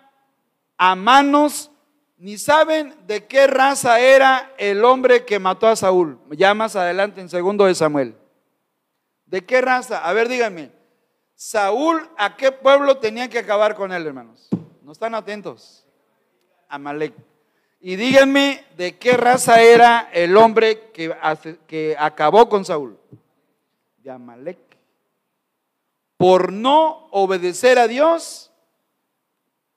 [0.78, 1.71] a manos,
[2.17, 6.19] ni saben de qué raza era el hombre que mató a Saúl.
[6.32, 8.15] Ya más adelante en segundo de Samuel.
[9.25, 9.99] ¿De qué raza?
[10.08, 10.71] A ver, díganme.
[11.36, 14.47] Saúl, ¿a qué pueblo tenía que acabar con él, hermanos?
[14.82, 15.86] No están atentos.
[16.67, 17.13] Amalek.
[17.80, 21.15] Y díganme de qué raza era el hombre que,
[21.67, 22.97] que acabó con Saúl.
[23.97, 24.58] De Amalek
[26.17, 28.51] por no obedecer a Dios,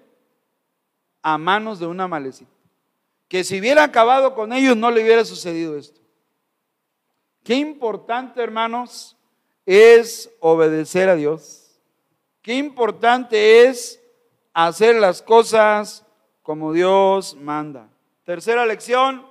[1.22, 2.50] a manos de una malecita.
[3.28, 6.00] Que si hubiera acabado con ellos no le hubiera sucedido esto.
[7.44, 9.16] Qué importante, hermanos,
[9.64, 11.80] es obedecer a Dios.
[12.42, 14.00] Qué importante es
[14.52, 16.04] hacer las cosas
[16.42, 17.88] como Dios manda.
[18.24, 19.26] Tercera lección,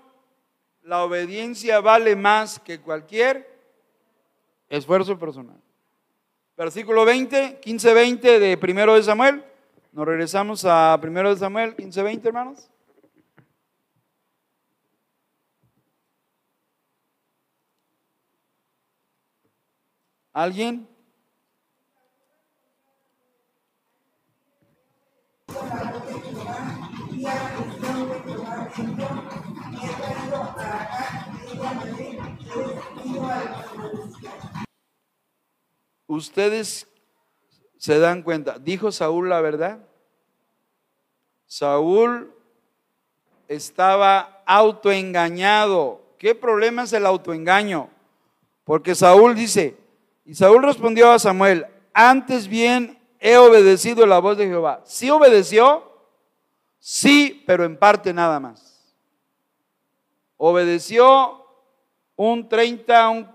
[0.82, 3.52] la obediencia vale más que cualquier
[4.70, 5.62] esfuerzo personal.
[6.58, 9.44] Versículo 20, 15, 20 de primero de Samuel.
[9.92, 12.70] Nos regresamos a 1 Samuel 15:20, hermanos.
[20.34, 20.88] ¿Alguien?
[36.08, 36.91] Ustedes
[37.82, 38.60] se dan cuenta.
[38.60, 39.80] ¿Dijo Saúl la verdad?
[41.48, 42.32] Saúl
[43.48, 46.00] estaba autoengañado.
[46.20, 47.90] ¿Qué problema es el autoengaño?
[48.66, 49.76] Porque Saúl dice,
[50.26, 54.84] Y Saúl respondió a Samuel, antes bien he obedecido la voz de Jehová.
[54.86, 55.84] Sí obedeció,
[56.78, 58.96] sí, pero en parte nada más.
[60.38, 61.48] Obedeció
[62.16, 63.28] un 30, un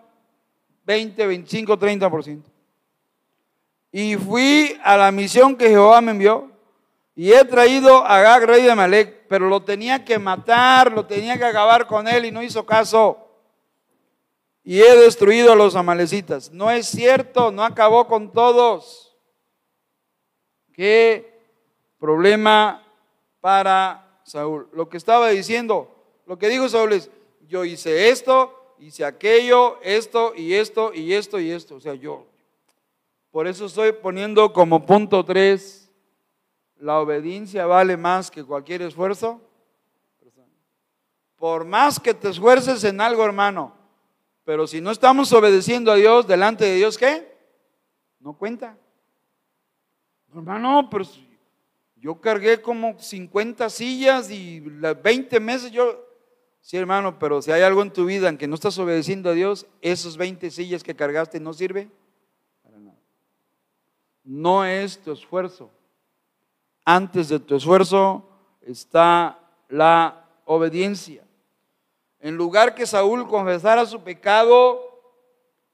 [0.85, 2.56] 20, 25, 30%.
[3.93, 6.51] Y fui a la misión que Jehová me envió.
[7.15, 11.39] Y he traído a Gag, rey de Malek, pero lo tenía que matar, lo tenía
[11.39, 13.27] que acabar con él y no hizo caso.
[14.63, 16.53] Y he destruido a los amalecitas.
[16.53, 19.17] No es cierto, no acabó con todos.
[20.75, 21.41] Qué
[21.99, 22.85] problema
[23.41, 24.69] para Saúl.
[24.73, 25.89] Lo que estaba diciendo,
[26.27, 27.11] lo que dijo Saúl es,
[27.49, 31.77] yo hice esto, hice aquello, esto y esto y esto y esto.
[31.77, 32.27] O sea, yo.
[33.37, 35.93] Por eso estoy poniendo como punto tres
[36.79, 39.43] la obediencia vale más que cualquier esfuerzo.
[41.37, 43.75] Por más que te esfuerces en algo, hermano,
[44.43, 47.31] pero si no estamos obedeciendo a Dios, delante de Dios, ¿qué?
[48.21, 48.75] No cuenta.
[50.35, 51.05] Hermano, pero
[51.97, 56.07] yo cargué como 50 sillas y las 20 meses yo...
[56.63, 59.35] Sí, hermano, pero si hay algo en tu vida en que no estás obedeciendo a
[59.35, 61.91] Dios, esos 20 sillas que cargaste no sirve.
[64.27, 65.71] No es tu esfuerzo,
[66.85, 68.29] antes de tu esfuerzo
[68.61, 71.25] está la obediencia.
[72.19, 74.83] En lugar que Saúl confesara su pecado,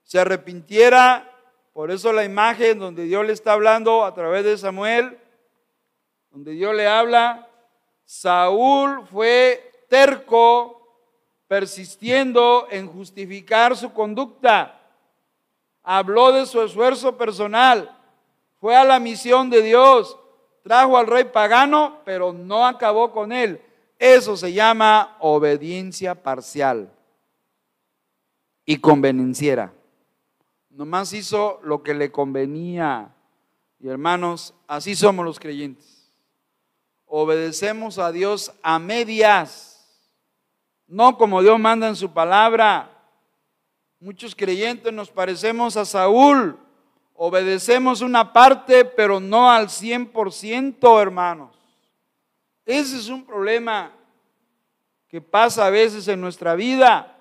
[0.03, 1.29] se arrepintiera,
[1.73, 5.17] por eso la imagen donde Dios le está hablando a través de Samuel,
[6.29, 7.49] donde Dios le habla,
[8.05, 10.79] Saúl fue terco,
[11.47, 14.79] persistiendo en justificar su conducta.
[15.81, 17.99] Habló de su esfuerzo personal,
[18.63, 20.17] fue a la misión de Dios,
[20.63, 23.59] Trajo al rey pagano, pero no acabó con él.
[23.99, 26.89] Eso se llama obediencia parcial
[28.63, 29.73] y convenenciera.
[30.69, 33.13] Nomás hizo lo que le convenía.
[33.81, 36.09] Y hermanos, así somos los creyentes.
[37.05, 39.85] Obedecemos a Dios a medias,
[40.87, 42.89] no como Dios manda en su palabra.
[43.99, 46.62] Muchos creyentes nos parecemos a Saúl,
[47.15, 51.55] Obedecemos una parte, pero no al 100%, hermanos.
[52.65, 53.91] Ese es un problema
[55.07, 57.15] que pasa a veces en nuestra vida.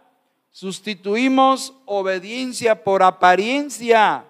[0.50, 4.24] Sustituimos obediencia por apariencia.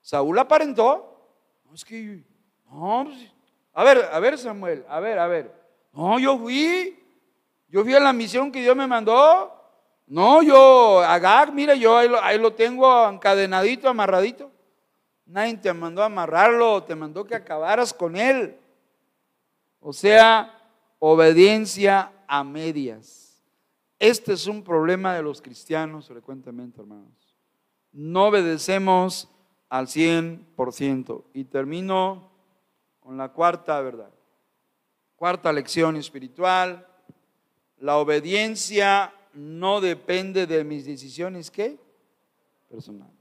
[0.00, 1.18] Saúl aparentó.
[1.64, 2.22] No, es que,
[2.70, 3.30] no, pues,
[3.72, 5.52] a ver, a ver Samuel, a ver, a ver.
[5.92, 6.96] No, yo fui,
[7.68, 9.52] yo fui a la misión que Dios me mandó.
[10.06, 14.52] No, yo, Agag, mira, yo ahí lo, ahí lo tengo encadenadito, amarradito.
[15.26, 18.56] Nadie te mandó a amarrarlo, te mandó que acabaras con él.
[19.80, 20.56] O sea,
[21.00, 23.42] obediencia a medias.
[23.98, 27.34] Este es un problema de los cristianos frecuentemente, hermanos.
[27.92, 29.28] No obedecemos
[29.68, 31.24] al 100%.
[31.34, 32.30] Y termino
[33.00, 34.10] con la cuarta verdad.
[35.16, 36.86] Cuarta lección espiritual.
[37.78, 41.78] La obediencia no depende de mis decisiones, ¿qué?
[42.68, 43.16] Personales.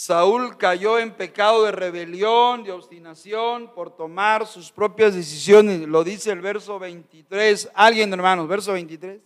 [0.00, 5.80] Saúl cayó en pecado de rebelión, de obstinación, por tomar sus propias decisiones.
[5.88, 7.68] Lo dice el verso 23.
[7.74, 9.20] Alguien, hermanos, verso 23.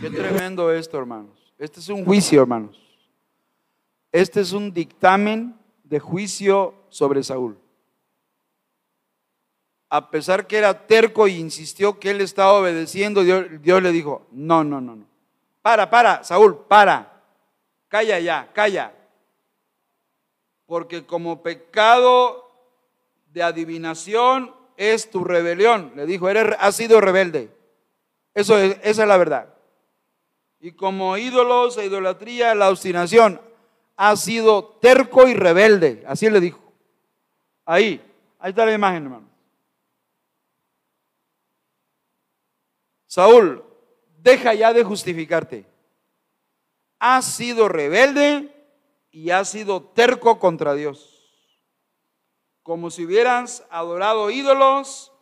[0.00, 1.32] Qué tremendo esto, hermanos.
[1.58, 2.83] Este es un juicio, hermanos.
[4.14, 7.58] Este es un dictamen de juicio sobre Saúl.
[9.88, 14.24] A pesar que era terco y insistió que él estaba obedeciendo, Dios, Dios le dijo,
[14.30, 15.04] no, no, no, no.
[15.62, 17.24] Para, para, Saúl, para.
[17.88, 18.94] Calla ya, calla.
[20.66, 22.52] Porque como pecado
[23.32, 25.90] de adivinación es tu rebelión.
[25.96, 27.50] Le dijo, eres, has sido rebelde.
[28.32, 29.52] Eso es, esa es la verdad.
[30.60, 33.40] Y como ídolos e idolatría, la obstinación
[33.96, 36.04] ha sido terco y rebelde.
[36.06, 36.60] Así le dijo.
[37.64, 38.00] Ahí,
[38.38, 39.28] ahí está la imagen, hermano.
[43.06, 43.64] Saúl,
[44.18, 45.64] deja ya de justificarte.
[46.98, 48.50] Has sido rebelde
[49.10, 51.10] y has sido terco contra Dios.
[52.62, 55.12] Como si hubieras adorado ídolos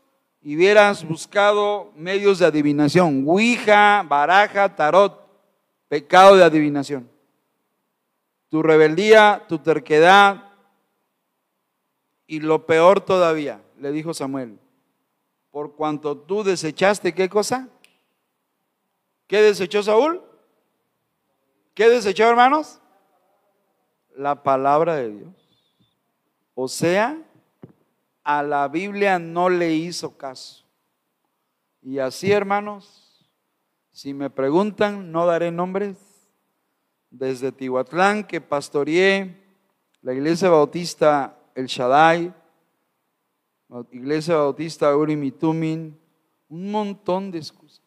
[0.41, 3.25] y hubieras buscado medios de adivinación.
[3.27, 5.29] Ouija, baraja, tarot,
[5.89, 7.11] pecado de adivinación
[8.53, 10.50] tu rebeldía, tu terquedad
[12.26, 14.59] y lo peor todavía, le dijo Samuel,
[15.50, 17.70] por cuanto tú desechaste qué cosa?
[19.26, 20.20] ¿Qué desechó Saúl?
[21.72, 22.78] ¿Qué desechó, hermanos?
[24.14, 25.34] La palabra de Dios.
[26.55, 27.18] O sea,
[28.22, 30.66] a la Biblia no le hizo caso.
[31.80, 33.26] Y así, hermanos,
[33.92, 36.11] si me preguntan, no daré nombres.
[37.12, 39.36] Desde Tihuatlán, que pastoreé
[40.00, 42.32] la iglesia bautista El Shaddai,
[43.92, 45.98] iglesia bautista Urimitumin,
[46.48, 47.82] un montón de excusas.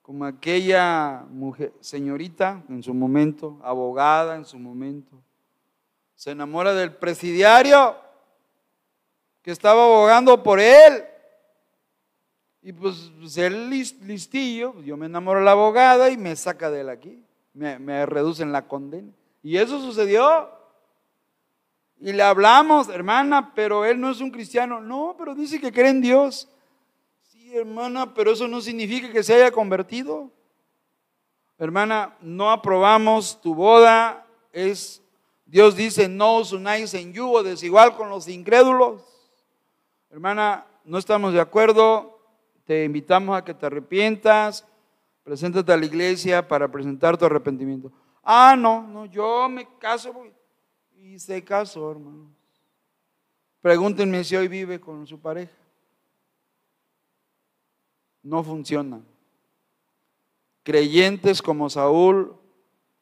[0.00, 5.20] Como aquella mujer, señorita en su momento, abogada en su momento,
[6.14, 7.96] se enamora del presidiario
[9.42, 11.04] que estaba abogando por él.
[12.62, 16.82] Y pues, pues él listillo, yo me enamoro de la abogada y me saca de
[16.82, 17.24] él aquí,
[17.54, 19.12] me, reducen la condena.
[19.42, 20.50] Y eso sucedió.
[22.00, 24.80] Y le hablamos, hermana, pero él no es un cristiano.
[24.80, 26.48] No, pero dice que cree en Dios.
[27.22, 30.30] Sí, hermana, pero eso no significa que se haya convertido.
[31.58, 34.26] Hermana, no aprobamos tu boda.
[34.52, 35.02] Es
[35.52, 39.02] Dios dice, no os unáis en yugo desigual con los incrédulos.
[40.08, 42.18] Hermana, no estamos de acuerdo,
[42.64, 44.66] te invitamos a que te arrepientas,
[45.22, 47.92] preséntate a la iglesia para presentar tu arrepentimiento.
[48.22, 50.12] Ah, no, no, yo me caso
[50.96, 52.30] y se casó, hermano.
[53.60, 55.52] Pregúntenme si hoy vive con su pareja.
[58.22, 59.00] No funciona.
[60.62, 62.36] Creyentes como Saúl,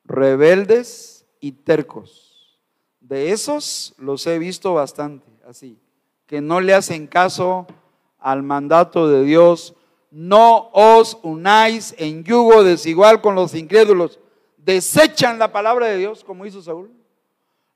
[0.04, 2.60] rebeldes y tercos.
[3.00, 5.78] De esos los he visto bastante, así
[6.30, 7.66] que no le hacen caso
[8.20, 9.74] al mandato de Dios,
[10.10, 14.18] no os unáis en yugo desigual con los incrédulos.
[14.56, 16.90] Desechan la palabra de Dios, como hizo Saúl.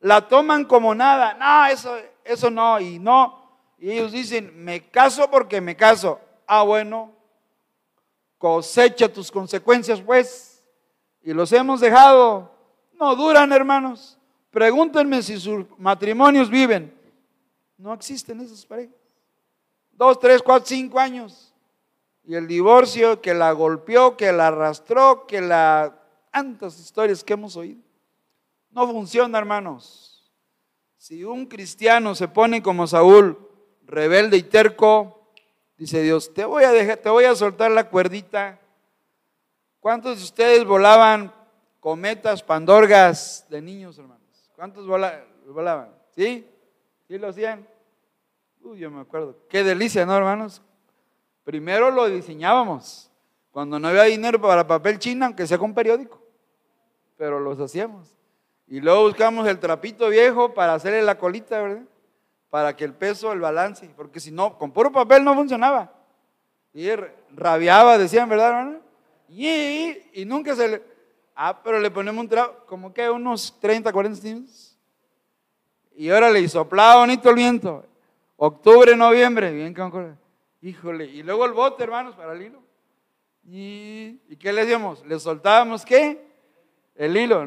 [0.01, 1.35] La toman como nada.
[1.35, 3.43] No, eso, eso no, y no.
[3.79, 6.21] Y ellos dicen, me caso porque me caso.
[6.47, 7.13] Ah, bueno,
[8.37, 10.63] cosecha tus consecuencias, pues.
[11.23, 12.51] Y los hemos dejado.
[13.01, 14.19] No duran, hermanos.
[14.51, 16.95] Pregúntenme si sus matrimonios viven.
[17.79, 18.95] No existen esas parejas.
[19.93, 21.54] Dos, tres, cuatro, cinco años.
[22.27, 26.01] Y el divorcio que la golpeó, que la arrastró, que la...
[26.31, 27.81] Tantas historias que hemos oído.
[28.71, 30.33] No funciona, hermanos.
[30.97, 33.39] Si un cristiano se pone como Saúl,
[33.87, 35.29] rebelde y terco,
[35.77, 38.59] dice Dios, te voy a dejar, te voy a soltar la cuerdita.
[39.79, 41.33] ¿Cuántos de ustedes volaban
[41.79, 44.51] cometas, pandorgas de niños, hermanos?
[44.57, 45.95] ¿Cuántos volaban?
[46.17, 46.49] ¿Sí?
[47.07, 47.69] ¿Sí lo hacían?
[48.63, 49.37] Uy, yo me acuerdo.
[49.49, 50.63] Qué delicia, ¿no, hermanos?
[51.45, 53.11] Primero lo diseñábamos.
[53.53, 56.21] Cuando no había dinero para papel china, aunque sea con periódico.
[57.17, 58.13] Pero los hacíamos.
[58.67, 61.83] Y luego buscamos el trapito viejo para hacerle la colita, ¿verdad?
[62.51, 63.89] Para que el peso, el balance.
[63.97, 65.93] Porque si no, con puro papel no funcionaba.
[66.73, 66.89] Y
[67.31, 68.81] rabiaba, decían, ¿verdad, hermano?
[69.29, 70.83] Y, y nunca se le.
[71.37, 74.75] Ah, pero le ponemos un trapo, como que unos 30, 40 centímetros
[75.97, 77.85] y órale, y soplaba bonito el viento.
[78.37, 79.73] Octubre, noviembre, bien
[80.65, 82.63] Híjole, y luego el bote, hermanos, para el hilo.
[83.45, 85.05] ¿Y, ¿y qué le hacíamos?
[85.05, 86.27] Le soltábamos qué?
[86.95, 87.45] El hilo.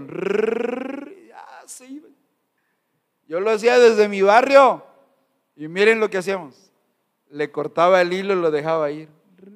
[3.27, 4.85] Yo lo hacía desde mi barrio.
[5.55, 6.71] Y miren lo que hacíamos.
[7.29, 9.09] Le cortaba el hilo y lo dejaba ir.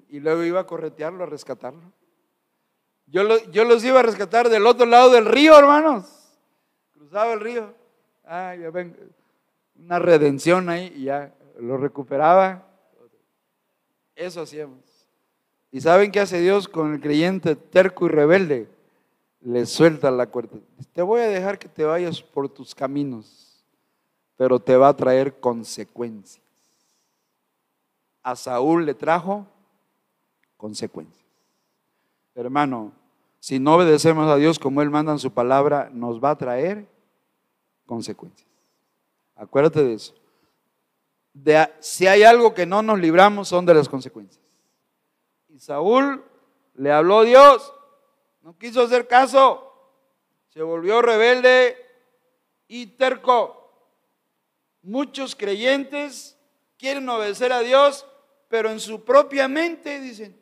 [0.09, 1.91] Y luego iba a corretearlo, a rescatarlo.
[3.05, 6.35] Yo, yo los iba a rescatar del otro lado del río, hermanos.
[6.93, 7.75] Cruzaba el río
[8.25, 8.97] ah, ya ven,
[9.75, 12.70] una redención ahí y ya lo recuperaba.
[14.15, 14.79] Eso hacíamos.
[15.71, 18.69] ¿Y saben qué hace Dios con el creyente terco y rebelde?
[19.39, 20.59] Le suelta la cuerda.
[20.93, 23.63] Te voy a dejar que te vayas por tus caminos,
[24.35, 26.43] pero te va a traer consecuencias.
[28.21, 29.47] A Saúl le trajo
[30.57, 31.25] consecuencias.
[32.35, 32.91] Hermano,
[33.39, 36.87] si no obedecemos a Dios como Él manda en su palabra, nos va a traer
[37.87, 38.47] consecuencias.
[39.35, 40.13] Acuérdate de eso.
[41.79, 44.43] Si hay algo que no nos libramos son de las consecuencias.
[45.49, 46.23] Y Saúl
[46.75, 47.73] le habló Dios,
[48.41, 49.71] no quiso hacer caso,
[50.49, 51.77] se volvió rebelde
[52.67, 53.57] y terco.
[54.81, 56.37] Muchos creyentes
[56.77, 58.07] quieren obedecer a Dios,
[58.47, 60.37] pero en su propia mente dicen,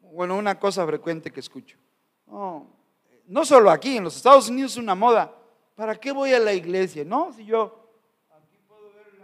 [0.00, 1.76] bueno, una cosa frecuente que escucho,
[2.26, 2.70] no,
[3.26, 5.34] no solo aquí, en los Estados Unidos es una moda,
[5.74, 7.04] ¿para qué voy a la iglesia?
[7.04, 7.90] No, si yo
[8.30, 9.18] aquí puedo ver el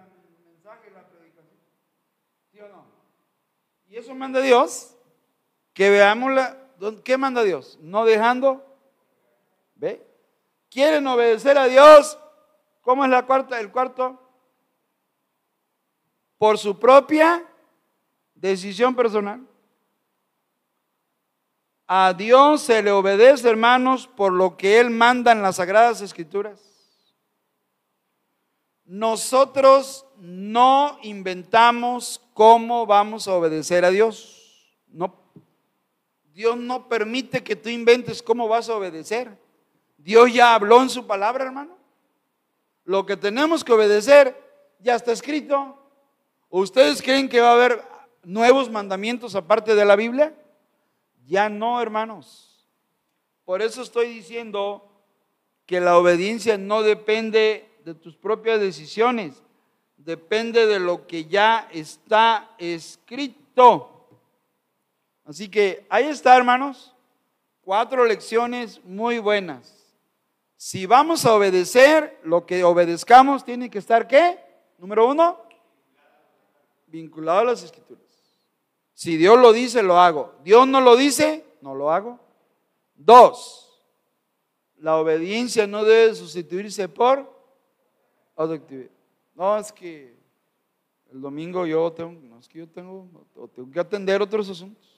[0.44, 1.58] mensaje, la predicación.
[2.50, 2.84] ¿Sí o no?
[3.91, 4.95] Y eso manda Dios,
[5.74, 6.57] que veamos la,
[7.03, 7.76] ¿qué manda Dios?
[7.82, 8.64] No dejando,
[9.74, 10.07] ¿ve?
[10.70, 12.16] ¿Quieren obedecer a Dios?
[12.82, 14.16] ¿Cómo es la cuarta, el cuarto?
[16.38, 17.45] Por su propia
[18.32, 19.45] decisión personal.
[21.88, 26.69] A Dios se le obedece, hermanos, por lo que Él manda en las Sagradas Escrituras.
[28.91, 34.68] Nosotros no inventamos cómo vamos a obedecer a Dios.
[34.88, 35.14] No,
[36.32, 39.38] Dios no permite que tú inventes cómo vas a obedecer.
[39.97, 41.78] Dios ya habló en su palabra, hermano.
[42.84, 44.36] Lo que tenemos que obedecer
[44.80, 45.78] ya está escrito.
[46.49, 47.84] ¿Ustedes creen que va a haber
[48.24, 50.34] nuevos mandamientos aparte de la Biblia?
[51.28, 52.66] Ya no, hermanos.
[53.45, 54.91] Por eso estoy diciendo
[55.64, 59.42] que la obediencia no depende de tus propias decisiones,
[59.96, 64.08] depende de lo que ya está escrito.
[65.24, 66.94] Así que ahí está, hermanos,
[67.62, 69.76] cuatro lecciones muy buenas.
[70.56, 74.38] Si vamos a obedecer, lo que obedezcamos tiene que estar, ¿qué?
[74.78, 75.38] Número uno,
[76.86, 78.04] vinculado a las escrituras.
[78.92, 80.34] Si Dios lo dice, lo hago.
[80.44, 82.20] Dios no lo dice, no lo hago.
[82.94, 83.70] Dos,
[84.76, 87.39] la obediencia no debe sustituirse por
[89.34, 90.16] No, es que
[91.12, 93.07] el domingo yo tengo, no es que yo tengo,
[93.55, 94.88] tengo que atender otros asuntos.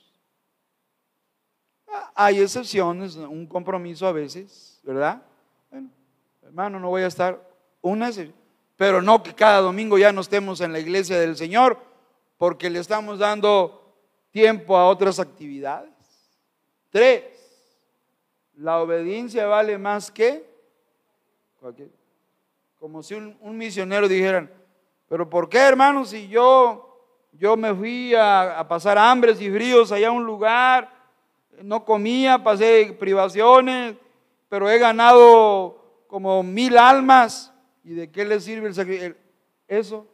[1.88, 5.22] Ah, hay excepciones, un compromiso a veces, ¿verdad?
[5.70, 5.90] Bueno,
[6.42, 7.40] hermano, no voy a estar
[7.80, 8.10] una
[8.76, 11.78] pero no que cada domingo ya no estemos en la iglesia del Señor
[12.36, 13.94] porque le estamos dando
[14.30, 15.92] tiempo a otras actividades.
[16.90, 17.24] Tres,
[18.56, 20.44] la obediencia vale más que
[21.58, 21.90] cualquier
[22.82, 24.50] como si un, misionero dijeran,
[25.08, 30.08] pero ¿por qué hermano si yo, yo me fui a, pasar hambres y fríos allá
[30.08, 30.92] a un lugar,
[31.62, 33.94] no comía, pasé privaciones,
[34.48, 37.54] pero he ganado como mil almas?
[37.84, 39.14] ¿Y de qué le sirve el sacrificio?
[39.68, 40.04] Eso,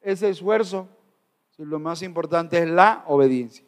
[0.00, 0.88] ese esfuerzo,
[1.58, 3.66] lo más importante es la obediencia.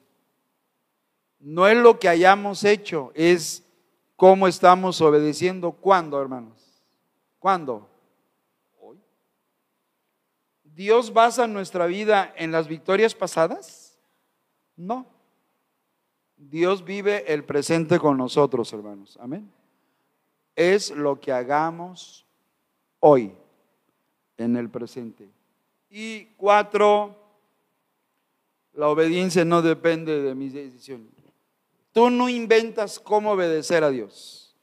[1.40, 3.70] No es lo que hayamos hecho, es
[4.16, 5.72] cómo estamos obedeciendo.
[5.72, 6.82] ¿Cuándo, hermanos?
[7.38, 7.90] ¿Cuándo?
[10.80, 13.98] ¿Dios basa nuestra vida en las victorias pasadas?
[14.78, 15.04] No.
[16.38, 19.18] Dios vive el presente con nosotros, hermanos.
[19.20, 19.52] Amén.
[20.56, 22.24] Es lo que hagamos
[22.98, 23.34] hoy,
[24.38, 25.28] en el presente.
[25.90, 27.14] Y cuatro,
[28.72, 31.10] la obediencia no depende de mis decisiones.
[31.92, 34.56] Tú no inventas cómo obedecer a Dios.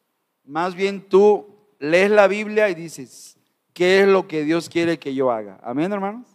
[0.45, 1.45] Más bien tú
[1.77, 3.36] lees la Biblia y dices,
[3.77, 5.59] qué es lo que Dios quiere que yo haga.
[5.61, 6.25] Amén, hermanos.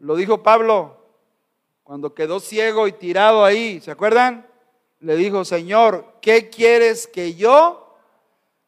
[0.00, 0.96] Lo dijo Pablo
[1.84, 4.48] cuando quedó ciego y tirado ahí, ¿se acuerdan?
[4.98, 7.96] Le dijo, Señor, ¿qué quieres que yo?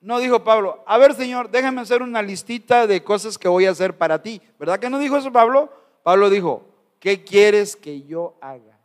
[0.00, 3.72] No dijo Pablo, a ver, Señor, déjame hacer una listita de cosas que voy a
[3.72, 4.40] hacer para ti.
[4.60, 5.72] ¿Verdad que no dijo eso Pablo?
[6.04, 6.68] Pablo dijo,
[7.00, 8.78] ¿qué quieres que yo haga?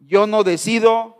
[0.00, 1.14] Yo no decido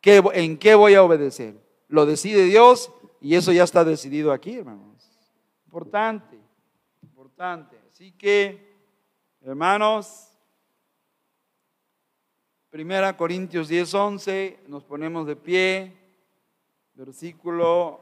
[0.00, 1.54] qué, en qué voy a obedecer.
[1.86, 4.95] Lo decide Dios y eso ya está decidido aquí, hermano.
[5.76, 6.40] Importante,
[7.02, 7.78] importante.
[7.90, 8.74] Así que,
[9.42, 10.32] hermanos,
[12.70, 15.92] Primera Corintios 10, 11, nos ponemos de pie,
[16.94, 18.00] versículo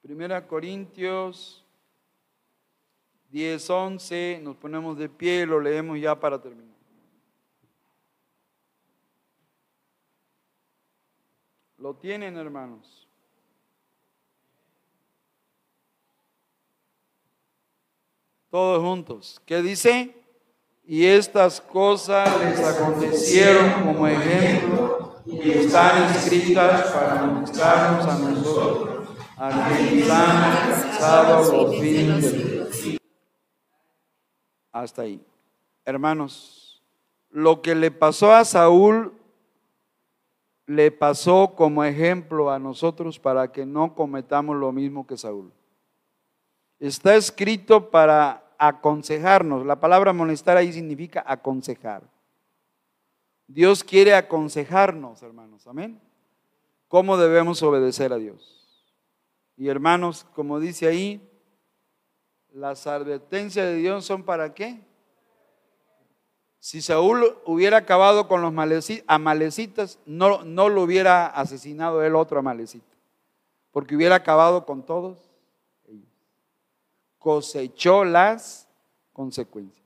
[0.00, 1.66] Primera Corintios
[3.30, 6.71] 10, 11, nos ponemos de pie, lo leemos ya para terminar.
[11.82, 13.08] Lo tienen, hermanos.
[18.48, 19.42] Todos juntos.
[19.44, 20.14] ¿Qué dice?
[20.84, 29.76] Y estas cosas les acontecieron como ejemplo y están escritas para mostrarnos a nosotros, a
[29.76, 33.00] quienes han alcanzado los fines
[34.70, 35.20] Hasta ahí.
[35.84, 36.80] Hermanos,
[37.28, 39.20] lo que le pasó a Saúl
[40.72, 45.52] le pasó como ejemplo a nosotros para que no cometamos lo mismo que Saúl.
[46.80, 49.66] Está escrito para aconsejarnos.
[49.66, 52.02] La palabra molestar ahí significa aconsejar.
[53.46, 55.66] Dios quiere aconsejarnos, hermanos.
[55.66, 56.00] Amén.
[56.88, 58.86] ¿Cómo debemos obedecer a Dios?
[59.56, 61.28] Y hermanos, como dice ahí,
[62.50, 64.80] las advertencias de Dios son para qué?
[66.62, 68.54] Si Saúl hubiera acabado con los
[69.08, 72.96] amalecitas, no, no lo hubiera asesinado el otro amalecita,
[73.72, 75.18] porque hubiera acabado con todos
[75.88, 76.06] ellos.
[77.18, 78.68] Cosechó las
[79.12, 79.84] consecuencias.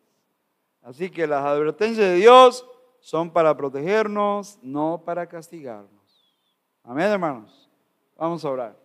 [0.83, 2.66] Así que las advertencias de Dios
[3.01, 6.37] son para protegernos, no para castigarnos.
[6.85, 7.70] Amén, hermanos.
[8.18, 8.77] Vamos a orar.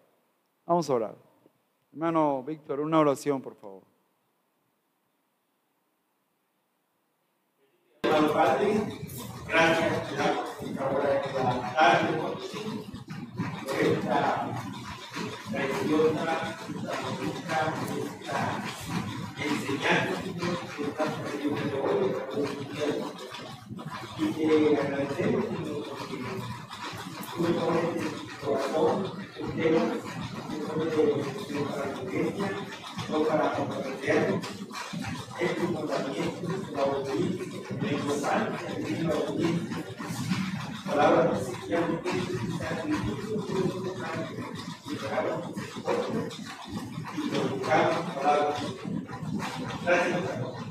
[0.66, 1.16] Vamos a orar.
[1.92, 3.91] Hermano Víctor, una oración, por favor.
[8.34, 8.82] Padre,
[9.46, 10.16] gracias te
[10.64, 12.38] de la tarde por
[13.82, 14.48] esta
[15.52, 17.62] preciosa, esta
[18.08, 18.40] esta
[19.38, 22.06] enseñanza que estás trayendo hoy.
[24.18, 26.16] Y te agradecemos, Señor, porque
[27.36, 27.42] tú
[28.46, 28.98] corazón
[29.58, 29.84] tema,
[30.50, 30.94] tú pones
[32.14, 34.48] el tema para la iglesia, no para comprometernos
[35.40, 39.86] es tu mandamiento, la obediencia, la importancia de la obediencia.
[40.86, 42.22] Palabra que ya no tiene
[42.58, 43.36] sacrificio,
[44.90, 45.40] y palabras
[47.16, 48.62] y glorificamos palabras.
[49.84, 50.71] Gracias, gracias por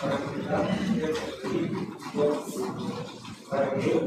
[0.00, 0.16] para
[3.74, 4.00] que yo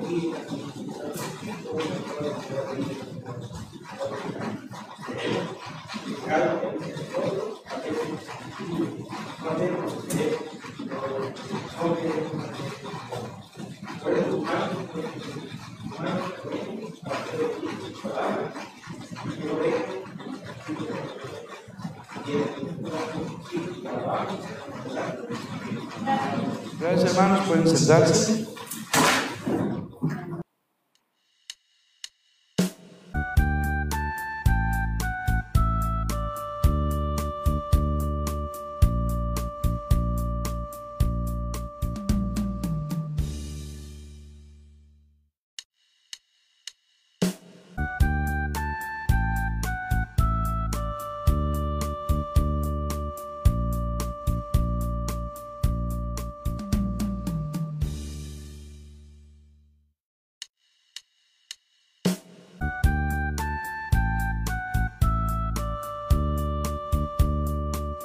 [26.80, 28.53] Gracias hermanos, pueden sentarse.